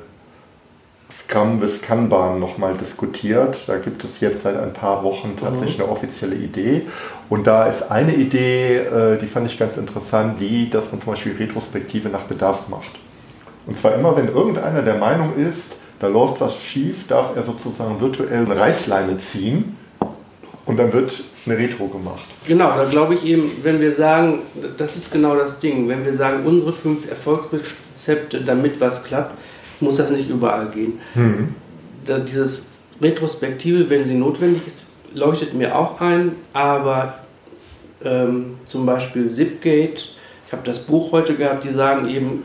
[1.12, 3.68] Scrum bis Kanban nochmal diskutiert.
[3.68, 5.84] Da gibt es jetzt seit ein paar Wochen tatsächlich mhm.
[5.84, 6.82] eine offizielle Idee.
[7.28, 11.12] Und da ist eine Idee, äh, die fand ich ganz interessant, die, dass man zum
[11.12, 12.92] Beispiel Retrospektive nach Bedarf macht.
[13.66, 18.00] Und zwar immer, wenn irgendeiner der Meinung ist, da läuft was schief, darf er sozusagen
[18.00, 19.76] virtuell eine Reißleine ziehen
[20.66, 22.24] und dann wird eine Retro gemacht.
[22.46, 24.40] Genau, da glaube ich eben, wenn wir sagen,
[24.76, 29.36] das ist genau das Ding, wenn wir sagen, unsere fünf Erfolgsrezepte, damit was klappt,
[29.80, 31.00] muss das nicht überall gehen.
[31.14, 31.54] Mhm.
[32.04, 32.68] Da dieses
[33.00, 37.18] Retrospektive, wenn sie notwendig ist, leuchtet mir auch ein, aber
[38.04, 40.08] ähm, zum Beispiel Zipgate,
[40.46, 42.42] ich habe das Buch heute gehabt, die sagen eben,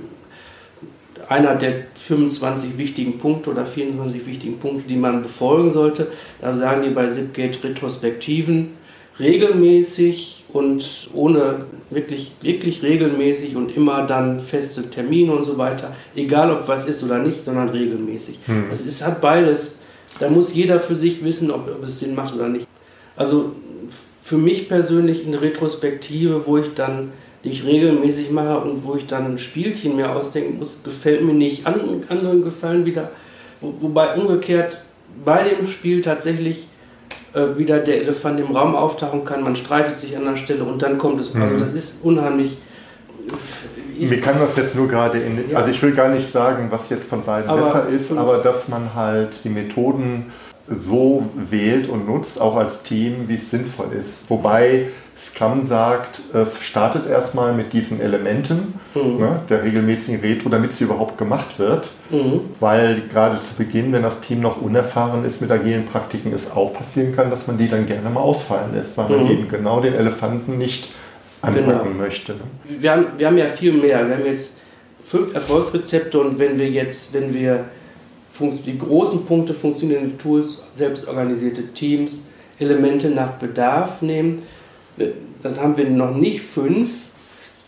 [1.29, 6.07] einer der 25 wichtigen Punkte oder 24 wichtigen Punkte, die man befolgen sollte,
[6.41, 8.71] da sagen die bei Zipgate Retrospektiven
[9.19, 16.51] regelmäßig und ohne wirklich, wirklich regelmäßig und immer dann feste Termine und so weiter, egal
[16.51, 18.39] ob was ist oder nicht, sondern regelmäßig.
[18.47, 18.65] Hm.
[18.71, 19.77] Also es hat beides,
[20.19, 22.65] da muss jeder für sich wissen, ob, ob es Sinn macht oder nicht.
[23.15, 23.51] Also
[24.23, 27.11] für mich persönlich eine Retrospektive, wo ich dann
[27.43, 31.65] nicht regelmäßig mache und wo ich dann ein Spielchen mir ausdenken muss, gefällt mir nicht.
[31.65, 33.11] Anderen gefallen wieder,
[33.61, 34.81] wobei umgekehrt
[35.23, 36.67] bei dem Spiel tatsächlich
[37.33, 40.81] äh, wieder der Elefant im Raum auftauchen kann, man streitet sich an der Stelle und
[40.81, 41.27] dann kommt es.
[41.29, 41.43] Also mhm.
[41.43, 42.57] Also das ist unheimlich.
[43.97, 45.57] Mir kann das jetzt nur gerade in, ja.
[45.57, 48.69] also ich will gar nicht sagen, was jetzt von beiden aber besser ist, aber dass
[48.69, 50.31] man halt die Methoden
[50.69, 54.29] so wählt und nutzt, auch als Team, wie es sinnvoll ist.
[54.29, 54.87] Wobei
[55.19, 59.19] Scrum sagt, äh, startet erstmal mit diesen Elementen mhm.
[59.19, 61.89] ne, der regelmäßigen Retro, damit sie überhaupt gemacht wird.
[62.09, 62.41] Mhm.
[62.59, 66.73] Weil gerade zu Beginn, wenn das Team noch unerfahren ist mit agilen Praktiken, es auch
[66.73, 69.31] passieren kann, dass man die dann gerne mal ausfallen lässt, weil man mhm.
[69.31, 70.93] eben genau den Elefanten nicht
[71.41, 72.03] anpacken genau.
[72.03, 72.33] möchte.
[72.33, 72.39] Ne?
[72.79, 74.07] Wir, haben, wir haben ja viel mehr.
[74.07, 74.53] Wir haben jetzt
[75.03, 77.65] fünf Erfolgsrezepte und wenn wir jetzt, wenn wir
[78.39, 82.27] die großen Punkte funktionierende Tools, selbstorganisierte Teams,
[82.59, 84.39] Elemente nach Bedarf nehmen,
[85.41, 86.89] dann haben wir noch nicht fünf,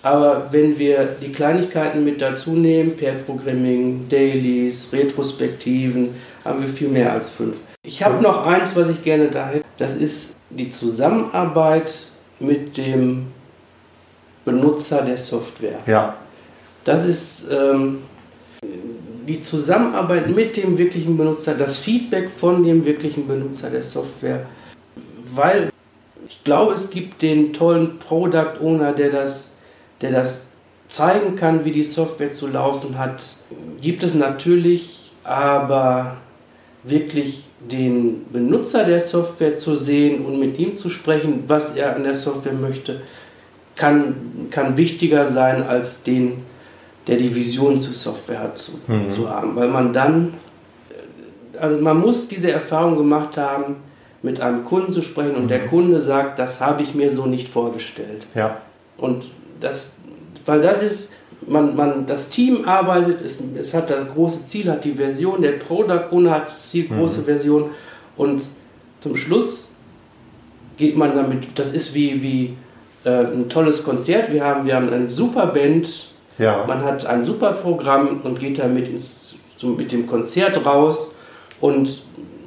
[0.04, 6.10] aber wenn wir die Kleinigkeiten mit dazu nehmen, Pair Programming, Dailies, Retrospektiven,
[6.44, 7.58] haben wir viel mehr als fünf.
[7.84, 9.66] Ich habe noch eins, was ich gerne da hätte.
[9.78, 11.92] Das ist die Zusammenarbeit
[12.40, 13.28] mit dem
[14.44, 15.80] Benutzer der Software.
[15.86, 16.16] Ja.
[16.84, 18.00] Das ist ähm,
[19.28, 24.46] die Zusammenarbeit mit dem wirklichen Benutzer, das Feedback von dem wirklichen Benutzer der Software.
[25.34, 25.70] Weil
[26.28, 29.54] ich glaube, es gibt den tollen Product Owner, der das,
[30.02, 30.46] der das
[30.88, 33.22] zeigen kann, wie die Software zu laufen hat.
[33.82, 36.18] Gibt es natürlich, aber
[36.84, 42.04] wirklich den Benutzer der Software zu sehen und mit ihm zu sprechen, was er an
[42.04, 43.02] der Software möchte,
[43.76, 44.16] kann,
[44.50, 46.44] kann wichtiger sein, als den,
[47.12, 49.10] der die Vision zur Software hat, zu, mhm.
[49.10, 49.54] zu haben.
[49.54, 50.34] Weil man dann,
[51.60, 53.76] also man muss diese Erfahrung gemacht haben,
[54.24, 55.50] mit einem Kunden zu sprechen und mhm.
[55.50, 58.26] der Kunde sagt, das habe ich mir so nicht vorgestellt.
[58.34, 58.62] Ja.
[58.98, 59.26] Und
[59.60, 59.98] das,
[60.46, 61.10] weil das ist,
[61.46, 65.54] man, man, das Team arbeitet, es, es hat das große Ziel, hat die Version, der
[65.54, 67.26] Product Owner hat das Ziel, große mhm.
[67.26, 67.70] Version
[68.16, 68.44] und
[69.02, 69.74] zum Schluss
[70.78, 72.54] geht man damit, das ist wie, wie
[73.04, 76.11] äh, ein tolles Konzert, wir haben, wir haben eine super Band,
[76.42, 76.66] ja.
[76.68, 81.16] man hat ein super Programm und geht damit ins, so mit dem Konzert raus
[81.60, 82.02] und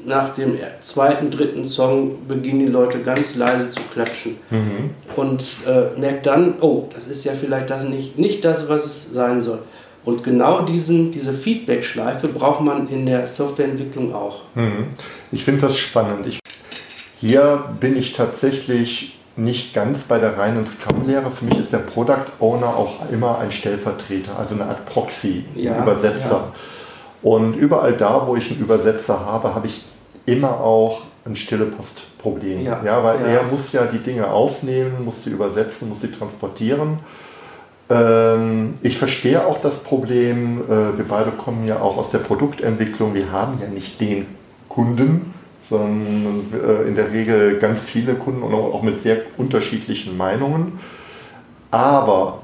[0.06, 4.90] nach dem zweiten, dritten Song beginnen die Leute ganz leise zu klatschen mhm.
[5.16, 9.12] und äh, merkt dann, oh, das ist ja vielleicht das nicht, nicht das, was es
[9.12, 9.60] sein soll.
[10.04, 14.42] Und genau diesen, diese Feedback-Schleife braucht man in der Softwareentwicklung auch.
[14.54, 14.88] Mhm.
[15.32, 16.26] Ich finde das spannend.
[16.26, 16.40] Ich,
[17.14, 21.30] hier bin ich tatsächlich nicht ganz bei der reinen Scrum-Lehre.
[21.30, 25.82] Für mich ist der Product Owner auch immer ein Stellvertreter, also eine Art Proxy, ja,
[25.82, 26.30] Übersetzer.
[26.30, 26.52] Ja.
[27.22, 29.84] Und überall da, wo ich einen Übersetzer habe, habe ich
[30.26, 32.62] immer auch ein stille Postproblem.
[32.62, 36.98] Ja, ja weil er muss ja die Dinge aufnehmen, muss sie übersetzen, muss sie transportieren.
[37.90, 43.14] Ähm, ich verstehe auch das Problem, äh, wir beide kommen ja auch aus der Produktentwicklung,
[43.14, 44.26] wir haben ja nicht den
[44.68, 45.33] Kunden,
[45.68, 50.78] sondern äh, in der Regel ganz viele Kunden und auch, mit sehr unterschiedlichen Meinungen.
[51.70, 52.42] Aber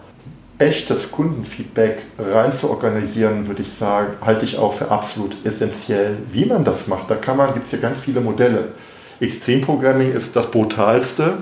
[0.58, 6.18] echtes Kundenfeedback rein zu organisieren, würde ich sagen, halte ich auch für absolut essentiell.
[6.32, 8.72] Wie man das macht, da kann man, gibt es ja ganz viele Modelle.
[9.20, 11.38] Extremprogramming ist das brutalste.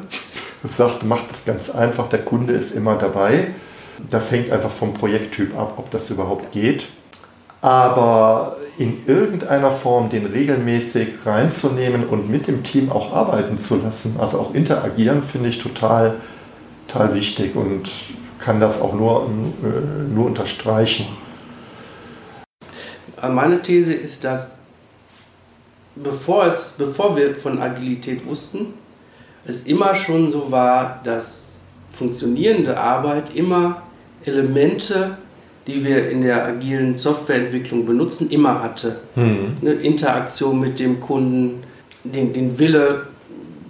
[0.64, 3.48] Es sagt, macht es ganz einfach, der Kunde ist immer dabei.
[4.10, 6.86] Das hängt einfach vom Projekttyp ab, ob das überhaupt geht.
[7.60, 14.16] Aber in irgendeiner Form den regelmäßig reinzunehmen und mit dem Team auch arbeiten zu lassen,
[14.18, 16.14] also auch interagieren, finde ich total,
[16.86, 17.56] total wichtig.
[17.56, 17.88] Und
[18.38, 19.28] kann das auch nur,
[19.62, 21.06] äh, nur unterstreichen.
[23.20, 24.52] Meine These ist, dass
[25.96, 28.74] bevor, es, bevor wir von Agilität wussten,
[29.44, 33.82] es immer schon so war, dass funktionierende Arbeit immer
[34.24, 35.18] Elemente,
[35.68, 38.96] die wir in der agilen Softwareentwicklung benutzen, immer hatte.
[39.14, 39.58] Mhm.
[39.60, 41.62] Eine Interaktion mit dem Kunden,
[42.02, 43.02] den, den Wille,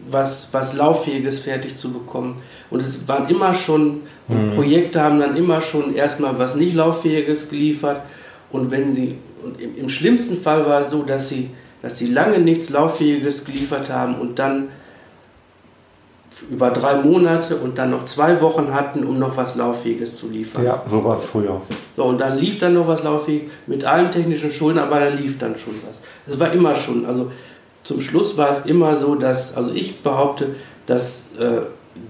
[0.08, 2.36] was, was Lauffähiges fertig zu bekommen.
[2.70, 4.52] Und es waren immer schon, mhm.
[4.54, 8.00] Projekte haben dann immer schon erstmal was nicht Lauffähiges geliefert.
[8.50, 11.50] Und wenn sie, und im, im, schlimmsten Fall war es so, dass sie,
[11.82, 14.68] dass sie lange nichts Lauffähiges geliefert haben und dann
[16.50, 20.64] über drei Monate und dann noch zwei Wochen hatten, um noch was Lauffähiges zu liefern.
[20.64, 21.60] Ja, so war es früher.
[21.96, 25.38] So, und dann lief dann noch was Lauffähiges mit allen technischen Schulden, aber da lief
[25.38, 26.02] dann schon was.
[26.26, 27.06] Das war immer schon.
[27.06, 27.30] Also
[27.82, 31.62] zum Schluss war es immer so, dass, also ich behaupte, dass äh,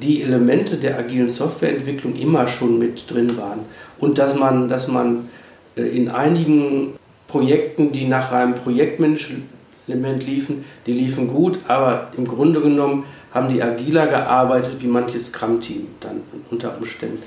[0.02, 3.60] die Elemente der agilen Softwareentwicklung immer schon mit drin waren.
[3.98, 5.28] Und dass man, dass man
[5.76, 6.94] äh, in einigen
[7.28, 13.62] Projekten, die nach einem Projektmanagement liefen, die liefen gut, aber im Grunde genommen haben die
[13.62, 17.22] agiler gearbeitet wie manches Scrum-Team dann unter Umständen.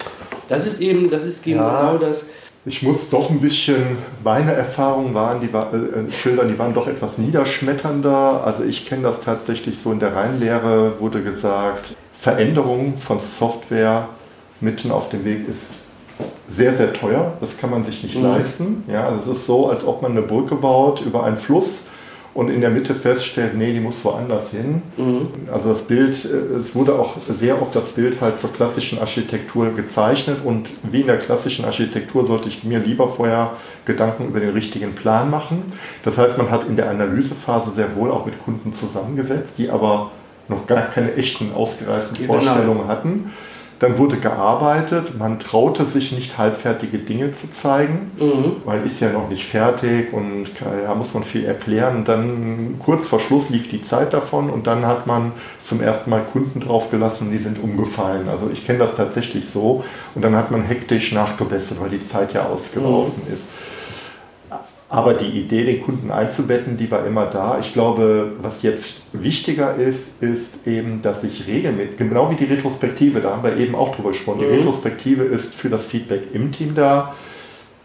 [0.50, 1.82] Das ist eben, das ist eben ja.
[1.92, 2.26] genau das.
[2.66, 6.88] Ich muss doch ein bisschen, meine Erfahrungen waren, die war, äh, schildern, die waren doch
[6.88, 8.44] etwas niederschmetternder.
[8.46, 14.10] Also ich kenne das tatsächlich so in der Reinlehre, wurde gesagt, Veränderung von Software
[14.60, 15.66] mitten auf dem Weg ist
[16.48, 17.34] sehr, sehr teuer.
[17.42, 18.26] Das kann man sich nicht Mhm.
[18.26, 18.84] leisten.
[18.88, 21.80] Ja, das ist so, als ob man eine Brücke baut über einen Fluss
[22.34, 24.82] und in der Mitte feststellt, nee, die muss woanders hin.
[24.98, 25.28] Mhm.
[25.52, 29.72] Also das Bild, äh, es wurde auch sehr oft das Bild halt zur klassischen Architektur
[29.76, 33.52] gezeichnet und wie in der klassischen Architektur sollte ich mir lieber vorher
[33.86, 35.64] Gedanken über den richtigen Plan machen.
[36.04, 40.12] Das heißt, man hat in der Analysephase sehr wohl auch mit Kunden zusammengesetzt, die aber
[40.48, 42.34] noch gar keine echten ausgereiften Genau.
[42.34, 43.32] Vorstellungen hatten.
[43.82, 48.58] Dann wurde gearbeitet, man traute sich nicht halbfertige Dinge zu zeigen, Mhm.
[48.64, 50.46] weil ist ja noch nicht fertig und
[50.86, 51.98] ja, muss man viel erklären.
[51.98, 55.32] Und dann kurz vor Schluss lief die Zeit davon und dann hat man
[55.66, 58.30] zum ersten Mal Kunden draufgelassen und die sind umgefallen.
[58.30, 62.34] Also ich kenne das tatsächlich so und dann hat man hektisch nachgebessert, weil die Zeit
[62.34, 63.46] ja ausgelaufen ist.
[64.94, 67.58] Aber die Idee, den Kunden einzubetten, die war immer da.
[67.60, 73.22] Ich glaube, was jetzt wichtiger ist, ist eben, dass ich regelmäßig, genau wie die Retrospektive,
[73.22, 74.56] da haben wir eben auch drüber gesprochen, die Mhm.
[74.56, 77.16] Retrospektive ist für das Feedback im Team da.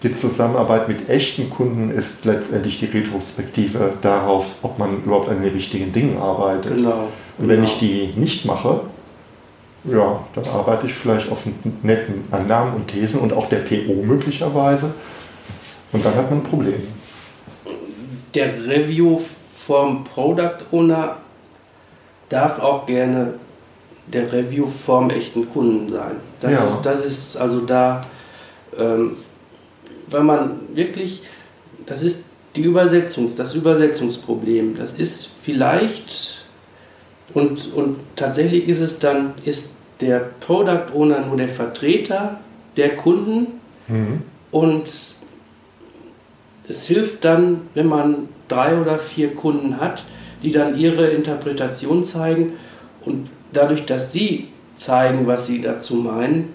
[0.02, 5.52] Die Zusammenarbeit mit echten Kunden ist letztendlich die Retrospektive darauf, ob man überhaupt an den
[5.52, 6.74] richtigen Dingen arbeitet.
[6.74, 7.06] Genau.
[7.38, 7.68] Und wenn genau.
[7.68, 8.80] ich die nicht mache,
[9.84, 11.44] ja, dann arbeite ich vielleicht auf
[11.84, 14.92] netten Annahmen und Thesen und auch der PO möglicherweise.
[15.96, 16.82] Und dann hat man ein Problem.
[18.34, 19.18] der Review
[19.54, 21.16] vom Product Owner
[22.28, 23.32] darf auch gerne
[24.06, 26.16] der Review vom echten Kunden sein.
[26.42, 26.64] Das, Ja.
[26.66, 28.04] ist, das ist also da,
[28.78, 29.16] ähm,
[30.08, 31.22] weil man wirklich,
[31.86, 32.24] das ist
[32.56, 34.76] die Übersetzungs, das Übersetzungsproblem.
[34.76, 36.44] Das ist vielleicht
[37.32, 42.38] und, und tatsächlich ist es dann, ist der Product Owner nur der Vertreter
[42.76, 43.46] der Kunden
[44.50, 44.84] und
[46.68, 50.04] es hilft dann, wenn man drei oder vier Kunden hat,
[50.42, 52.52] die dann ihre Interpretation zeigen
[53.04, 56.54] und dadurch, dass sie zeigen, was sie dazu meinen,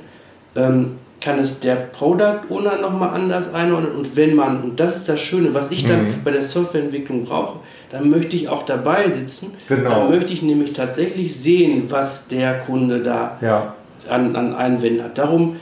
[0.55, 5.07] ähm, kann es der Product Owner nochmal anders einordnen und wenn man, und das ist
[5.07, 6.13] das Schöne, was ich dann Mhm.
[6.23, 7.59] bei der Softwareentwicklung brauche,
[7.91, 9.89] dann möchte ich auch dabei sitzen, Genau.
[9.89, 13.75] dann möchte ich nämlich tatsächlich sehen, was der Kunde da Ja,
[14.09, 15.17] an, an Einwänden hat.
[15.19, 15.57] Darum,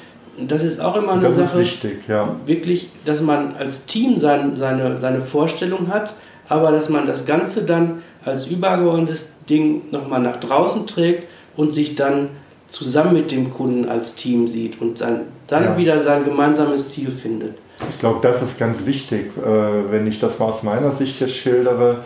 [0.48, 2.36] das ist auch immer eine das Sache wichtig, ja.
[2.46, 6.14] wirklich, dass man als Team sein, seine, seine Vorstellung hat,
[6.48, 11.96] aber dass man das Ganze dann als übergeordnetes Ding nochmal nach draußen trägt und sich
[11.96, 12.30] dann
[12.68, 15.78] zusammen mit dem Kunden als Team sieht und sein, dann Ja.
[15.78, 17.56] wieder sein gemeinsames Ziel findet.
[17.90, 21.36] Ich glaube, das ist ganz wichtig, äh, wenn ich das mal aus meiner Sicht jetzt
[21.36, 22.00] schildere.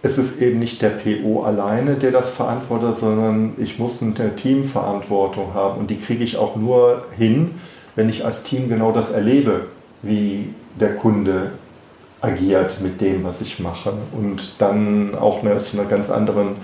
[0.00, 5.54] Es ist eben nicht der PO alleine, der das verantwortet, sondern ich muss eine Teamverantwortung
[5.54, 7.56] haben und die kriege ich auch nur hin,
[7.98, 9.62] wenn ich als Team genau das erlebe,
[10.02, 11.50] wie der Kunde
[12.20, 16.54] agiert mit dem, was ich mache und dann auch eine, zu einer ganz anderen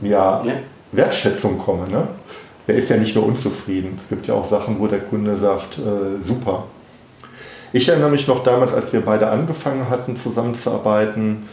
[0.00, 0.52] ja, Ja.
[0.92, 1.88] Wertschätzung komme.
[1.88, 2.06] Ne?
[2.68, 3.98] Der ist ja nicht nur unzufrieden.
[4.00, 6.66] Es gibt ja auch Sachen, wo der Kunde sagt, äh, super.
[7.72, 11.48] Ich erinnere mich noch damals, als wir beide angefangen hatten zusammenzuarbeiten,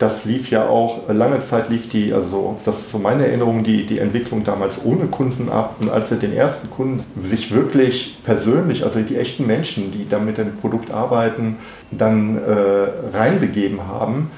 [0.00, 3.84] das lief ja auch, lange Zeit lief die, also das ist so meine Erinnerung, die,
[3.84, 5.76] die Entwicklung damals ohne Kunden ab.
[5.78, 10.18] Und als wir den ersten Kunden sich wirklich persönlich, also die echten Menschen, die da
[10.18, 11.58] mit dem Produkt arbeiten,
[11.90, 14.30] dann äh, reinbegeben haben,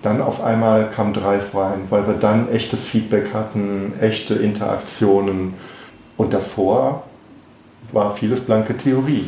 [0.00, 5.52] dann auf einmal kam Drive rein, weil wir dann echtes Feedback hatten, echte Interaktionen.
[6.16, 7.02] Und davor
[7.92, 9.26] war vieles blanke Theorie.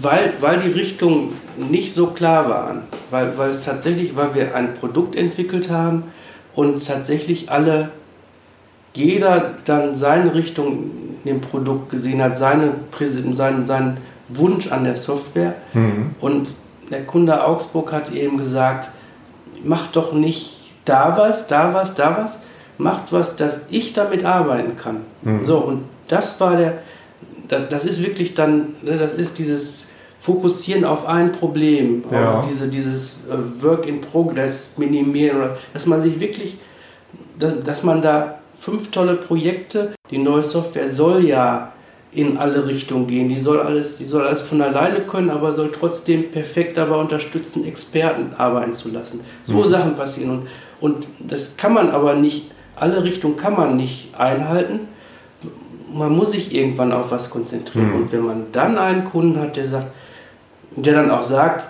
[0.00, 1.32] Weil, weil die Richtungen
[1.70, 6.04] nicht so klar waren, weil, weil es tatsächlich, weil wir ein Produkt entwickelt haben
[6.54, 7.90] und tatsächlich alle,
[8.94, 10.90] jeder dann seine Richtung
[11.24, 12.74] in dem Produkt gesehen hat, seine,
[13.32, 15.54] seinen, seinen Wunsch an der Software.
[15.72, 16.10] Mhm.
[16.20, 16.50] Und
[16.90, 18.90] der Kunde Augsburg hat eben gesagt,
[19.64, 22.38] macht doch nicht da was, da was, da was,
[22.78, 25.00] macht was, dass ich damit arbeiten kann.
[25.22, 25.44] Mhm.
[25.44, 26.78] So, und das war der,
[27.48, 29.87] das, das ist wirklich dann, ne, das ist dieses
[30.20, 32.44] Fokussieren auf ein Problem, Ja.
[32.48, 36.58] diese, dieses äh, Work in Progress minimieren, dass man sich wirklich,
[37.38, 41.72] dass, dass man da fünf tolle Projekte, die neue Software soll ja
[42.10, 45.70] in alle Richtungen gehen, die soll alles, die soll alles von alleine können, aber soll
[45.70, 49.20] trotzdem perfekt dabei unterstützen, Experten arbeiten zu lassen.
[49.44, 49.68] So Mhm.
[49.68, 50.46] Sachen passieren und,
[50.80, 54.80] und das kann man aber nicht, alle Richtungen kann man nicht einhalten
[55.90, 57.88] man muss sich irgendwann auf was konzentrieren.
[57.90, 57.96] Mhm.
[57.96, 59.86] Und wenn man dann einen Kunden hat, der sagt,
[60.84, 61.68] der dann auch sagt,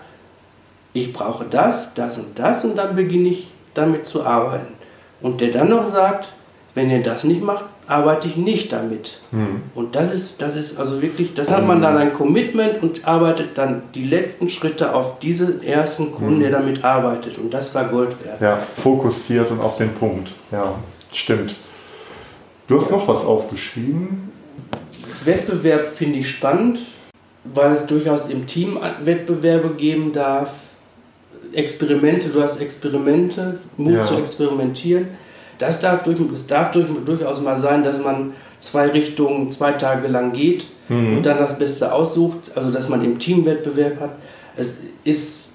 [0.92, 4.74] ich brauche das, das und das und dann beginne ich damit zu arbeiten.
[5.20, 6.32] Und der dann noch sagt,
[6.74, 9.20] wenn ihr das nicht macht, arbeite ich nicht damit.
[9.30, 9.62] Mhm.
[9.74, 13.56] Und das ist, das ist also wirklich, das hat man dann ein Commitment und arbeitet
[13.56, 17.38] dann die letzten Schritte auf diesen ersten Kunden, der damit arbeitet.
[17.38, 18.40] Und das war Gold wert.
[18.40, 20.32] Ja, fokussiert und auf den Punkt.
[20.52, 20.74] Ja,
[21.12, 21.54] stimmt.
[22.68, 24.30] Du hast noch was aufgeschrieben.
[25.24, 26.78] Wettbewerb finde ich spannend.
[27.44, 30.54] Weil es durchaus im Team Wettbewerbe geben darf.
[31.52, 34.02] Experimente, du hast Experimente, Mut ja.
[34.02, 35.08] zu experimentieren.
[35.58, 40.08] Das darf, durch, es darf durch, durchaus mal sein, dass man zwei Richtungen zwei Tage
[40.08, 41.18] lang geht mhm.
[41.18, 44.10] und dann das Beste aussucht, also dass man im Teamwettbewerb hat.
[44.56, 45.54] Es ist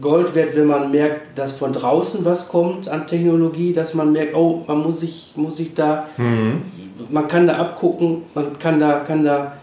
[0.00, 4.34] Gold wert, wenn man merkt, dass von draußen was kommt an Technologie, dass man merkt,
[4.34, 6.62] oh, man muss sich, muss sich da, mhm.
[7.10, 9.56] man kann da abgucken, man kann da, kann da,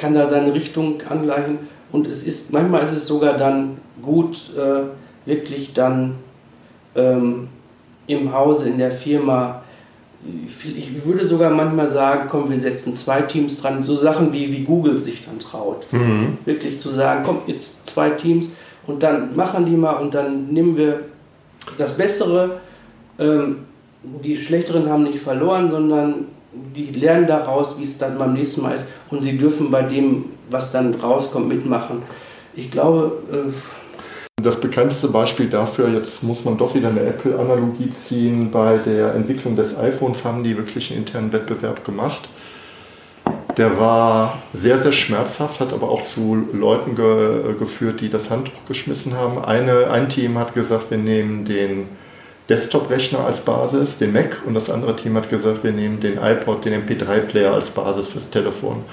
[0.00, 1.58] kann da seine Richtung angleichen
[1.92, 6.14] und es ist, manchmal ist es sogar dann gut, äh, wirklich dann
[6.96, 7.48] ähm,
[8.06, 9.62] im Hause, in der Firma,
[10.76, 14.64] ich würde sogar manchmal sagen, komm, wir setzen zwei Teams dran, so Sachen wie, wie
[14.64, 15.86] Google sich dann traut.
[15.92, 16.38] Mhm.
[16.44, 18.50] Wirklich zu sagen, komm, jetzt zwei Teams
[18.86, 21.00] und dann machen die mal und dann nehmen wir
[21.78, 22.60] das Bessere.
[23.18, 23.60] Ähm,
[24.02, 28.74] die Schlechteren haben nicht verloren, sondern die lernen daraus, wie es dann beim nächsten Mal
[28.74, 32.02] ist und sie dürfen bei dem, was dann rauskommt, mitmachen.
[32.54, 33.12] Ich glaube.
[33.32, 33.52] Äh,
[34.42, 39.54] das bekannteste Beispiel dafür, jetzt muss man doch wieder eine Apple-Analogie ziehen, bei der Entwicklung
[39.54, 42.28] des iPhones haben die wirklich einen internen Wettbewerb gemacht
[43.60, 48.66] der war sehr, sehr schmerzhaft, hat aber auch zu Leuten ge geführt, die das Handtuch
[48.66, 49.44] geschmissen haben.
[49.44, 51.86] Eine, ein Team hat gesagt, wir nehmen den
[52.50, 56.64] Desktop-Rechner als Basis, den Mac, und das andere Team hat gesagt, wir nehmen den iPod,
[56.64, 58.84] den MP3-Player als Basis fürs Telefon.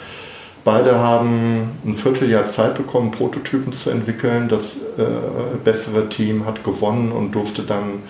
[0.63, 4.47] Beide haben ein Vierteljahr Zeit bekommen, Prototypen zu entwickeln.
[4.49, 8.03] Das äh, bessere Team hat gewonnen und durfte dann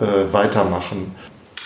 [0.00, 1.14] äh, weitermachen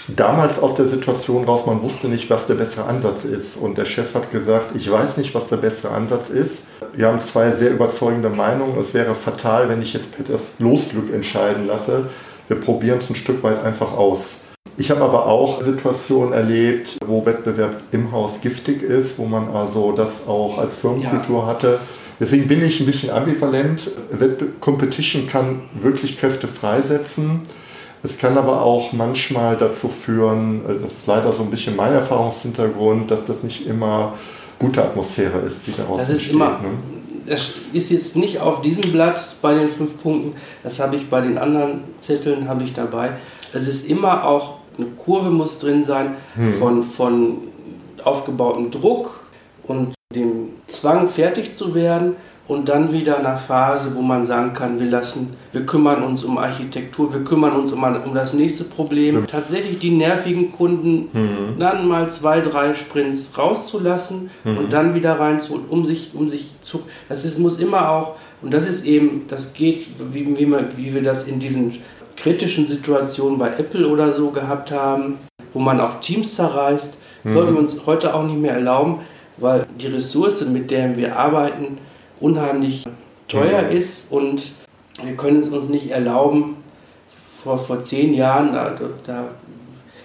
[0.09, 3.57] damals aus der Situation raus, man wusste nicht, was der bessere Ansatz ist.
[3.57, 6.63] Und der Chef hat gesagt, ich weiß nicht, was der bessere Ansatz ist.
[6.95, 8.79] Wir haben zwei sehr überzeugende Meinungen.
[8.79, 12.07] Es wäre fatal, wenn ich jetzt das Losglück entscheiden lasse.
[12.49, 14.43] Wir probieren es ein Stück weit einfach aus.
[14.79, 19.93] Ich habe aber auch Situationen erlebt, wo Wettbewerb im Haus giftig ist, wo man also
[19.93, 21.47] das auch als Firmenkultur ja.
[21.47, 21.79] hatte.
[22.21, 23.91] Deswegen bin ich ein bisschen ambivalent.
[24.61, 27.43] Competition kann wirklich Kräfte freisetzen.
[28.03, 31.93] Es kann aber auch manchmal dazu führen, äh, das ist leider so ein bisschen mein
[31.93, 34.15] Erfahrungshintergrund, dass das nicht immer
[34.59, 36.29] gute Atmosphäre ist, die daraus das entsteht.
[36.29, 36.69] Ist immer, ne?
[37.27, 41.21] Das ist jetzt nicht auf diesem Blatt bei den fünf Punkten, das habe ich bei
[41.21, 43.11] den anderen Zetteln habe ich dabei.
[43.53, 46.53] Es ist immer auch, eine Kurve muss drin sein hm.
[46.55, 47.39] von, von
[48.05, 49.21] aufgebautem Druck
[49.65, 52.17] und dem Zwang fertig zu werden
[52.49, 56.39] und dann wieder eine Phase, wo man sagen kann, wir lassen, wir kümmern uns um
[56.39, 59.21] Architektur, wir kümmern uns um, um das nächste Problem.
[59.21, 59.27] Mhm.
[59.27, 61.59] Tatsächlich die nervigen Kunden mhm.
[61.59, 64.59] dann mal zwei, drei Sprints rauszulassen mhm.
[64.59, 66.83] und dann wieder reinzuholen, um sich, um sich zu.
[67.09, 70.95] Das ist, muss immer auch, und das ist eben, das geht, wie, wie, man, wie
[70.95, 71.79] wir das in diesen
[72.17, 75.19] kritischen Situationen bei Apple oder so gehabt haben,
[75.53, 79.01] wo man auch Teams zerreißt, sollten wir uns heute auch nicht mehr erlauben,
[79.37, 81.79] weil die Ressource, mit der wir arbeiten,
[82.21, 82.85] unheimlich
[83.29, 84.53] teuer ist und
[85.03, 86.57] wir können es uns nicht erlauben.
[87.43, 89.25] Vor, vor zehn Jahren, da, da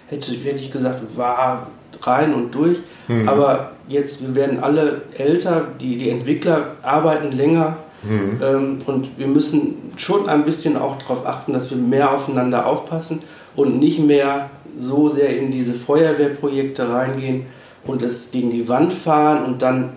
[0.07, 1.67] hätte, hätte ich gesagt, war
[2.01, 2.79] rein und durch.
[3.07, 3.27] Mhm.
[3.27, 7.77] Aber jetzt, wir werden alle älter, die, die Entwickler arbeiten länger.
[8.03, 8.39] Mhm.
[8.43, 13.21] Ähm, und wir müssen schon ein bisschen auch darauf achten, dass wir mehr aufeinander aufpassen
[13.55, 17.45] und nicht mehr so sehr in diese Feuerwehrprojekte reingehen
[17.85, 19.89] und es gegen die Wand fahren und dann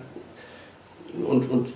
[1.27, 1.67] und, und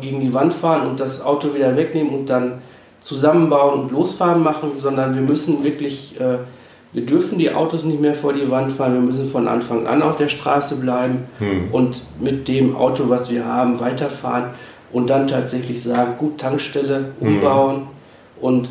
[0.00, 2.62] gegen die Wand fahren und das Auto wieder wegnehmen und dann
[3.00, 6.38] zusammenbauen und losfahren machen, sondern wir müssen wirklich, äh,
[6.92, 10.02] wir dürfen die Autos nicht mehr vor die Wand fahren, wir müssen von Anfang an
[10.02, 11.68] auf der Straße bleiben hm.
[11.72, 14.46] und mit dem Auto, was wir haben, weiterfahren
[14.92, 17.86] und dann tatsächlich sagen, gut, Tankstelle umbauen hm.
[18.40, 18.68] und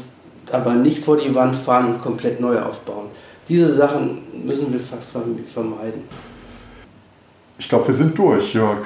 [0.52, 3.08] aber nicht vor die Wand fahren und komplett neu aufbauen.
[3.48, 6.04] Diese Sachen müssen wir vermeiden.
[7.58, 8.86] Ich glaube, wir sind durch, Jörg.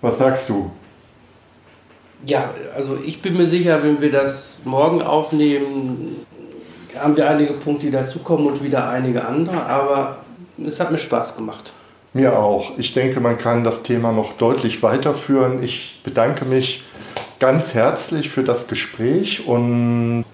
[0.00, 0.70] Was sagst du?
[2.26, 6.24] Ja, also ich bin mir sicher, wenn wir das morgen aufnehmen,
[6.98, 10.18] haben wir einige Punkte, die dazukommen und wieder einige andere, aber
[10.64, 11.72] es hat mir Spaß gemacht.
[12.12, 12.72] Mir auch.
[12.78, 15.62] Ich denke, man kann das Thema noch deutlich weiterführen.
[15.62, 16.84] Ich bedanke mich
[17.38, 20.24] ganz herzlich für das Gespräch und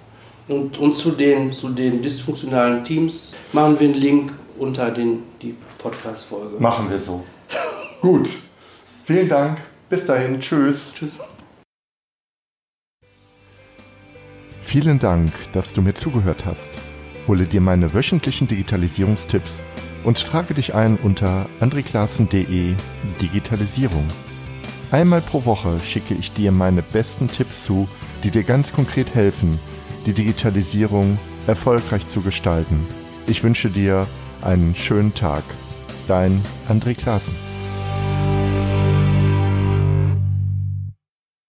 [0.46, 5.54] und, und zu, den, zu den dysfunktionalen Teams machen wir einen Link unter den, die
[5.78, 6.56] Podcast-Folge.
[6.58, 7.24] Machen wir so.
[8.02, 8.28] Gut.
[9.04, 9.58] Vielen Dank.
[9.90, 10.40] Bis dahin.
[10.40, 10.94] Tschüss.
[10.94, 11.20] Tschüss.
[14.62, 16.70] Vielen Dank, dass du mir zugehört hast.
[17.28, 19.56] Hole dir meine wöchentlichen Digitalisierungstipps
[20.04, 22.74] und trage dich ein unter andreklassen.de
[23.20, 24.08] Digitalisierung.
[24.90, 27.86] Einmal pro Woche schicke ich dir meine besten Tipps zu,
[28.22, 29.60] die dir ganz konkret helfen,
[30.06, 32.86] die Digitalisierung erfolgreich zu gestalten.
[33.26, 34.06] Ich wünsche dir
[34.40, 35.44] einen schönen Tag.
[36.08, 37.43] Dein André Klaassen.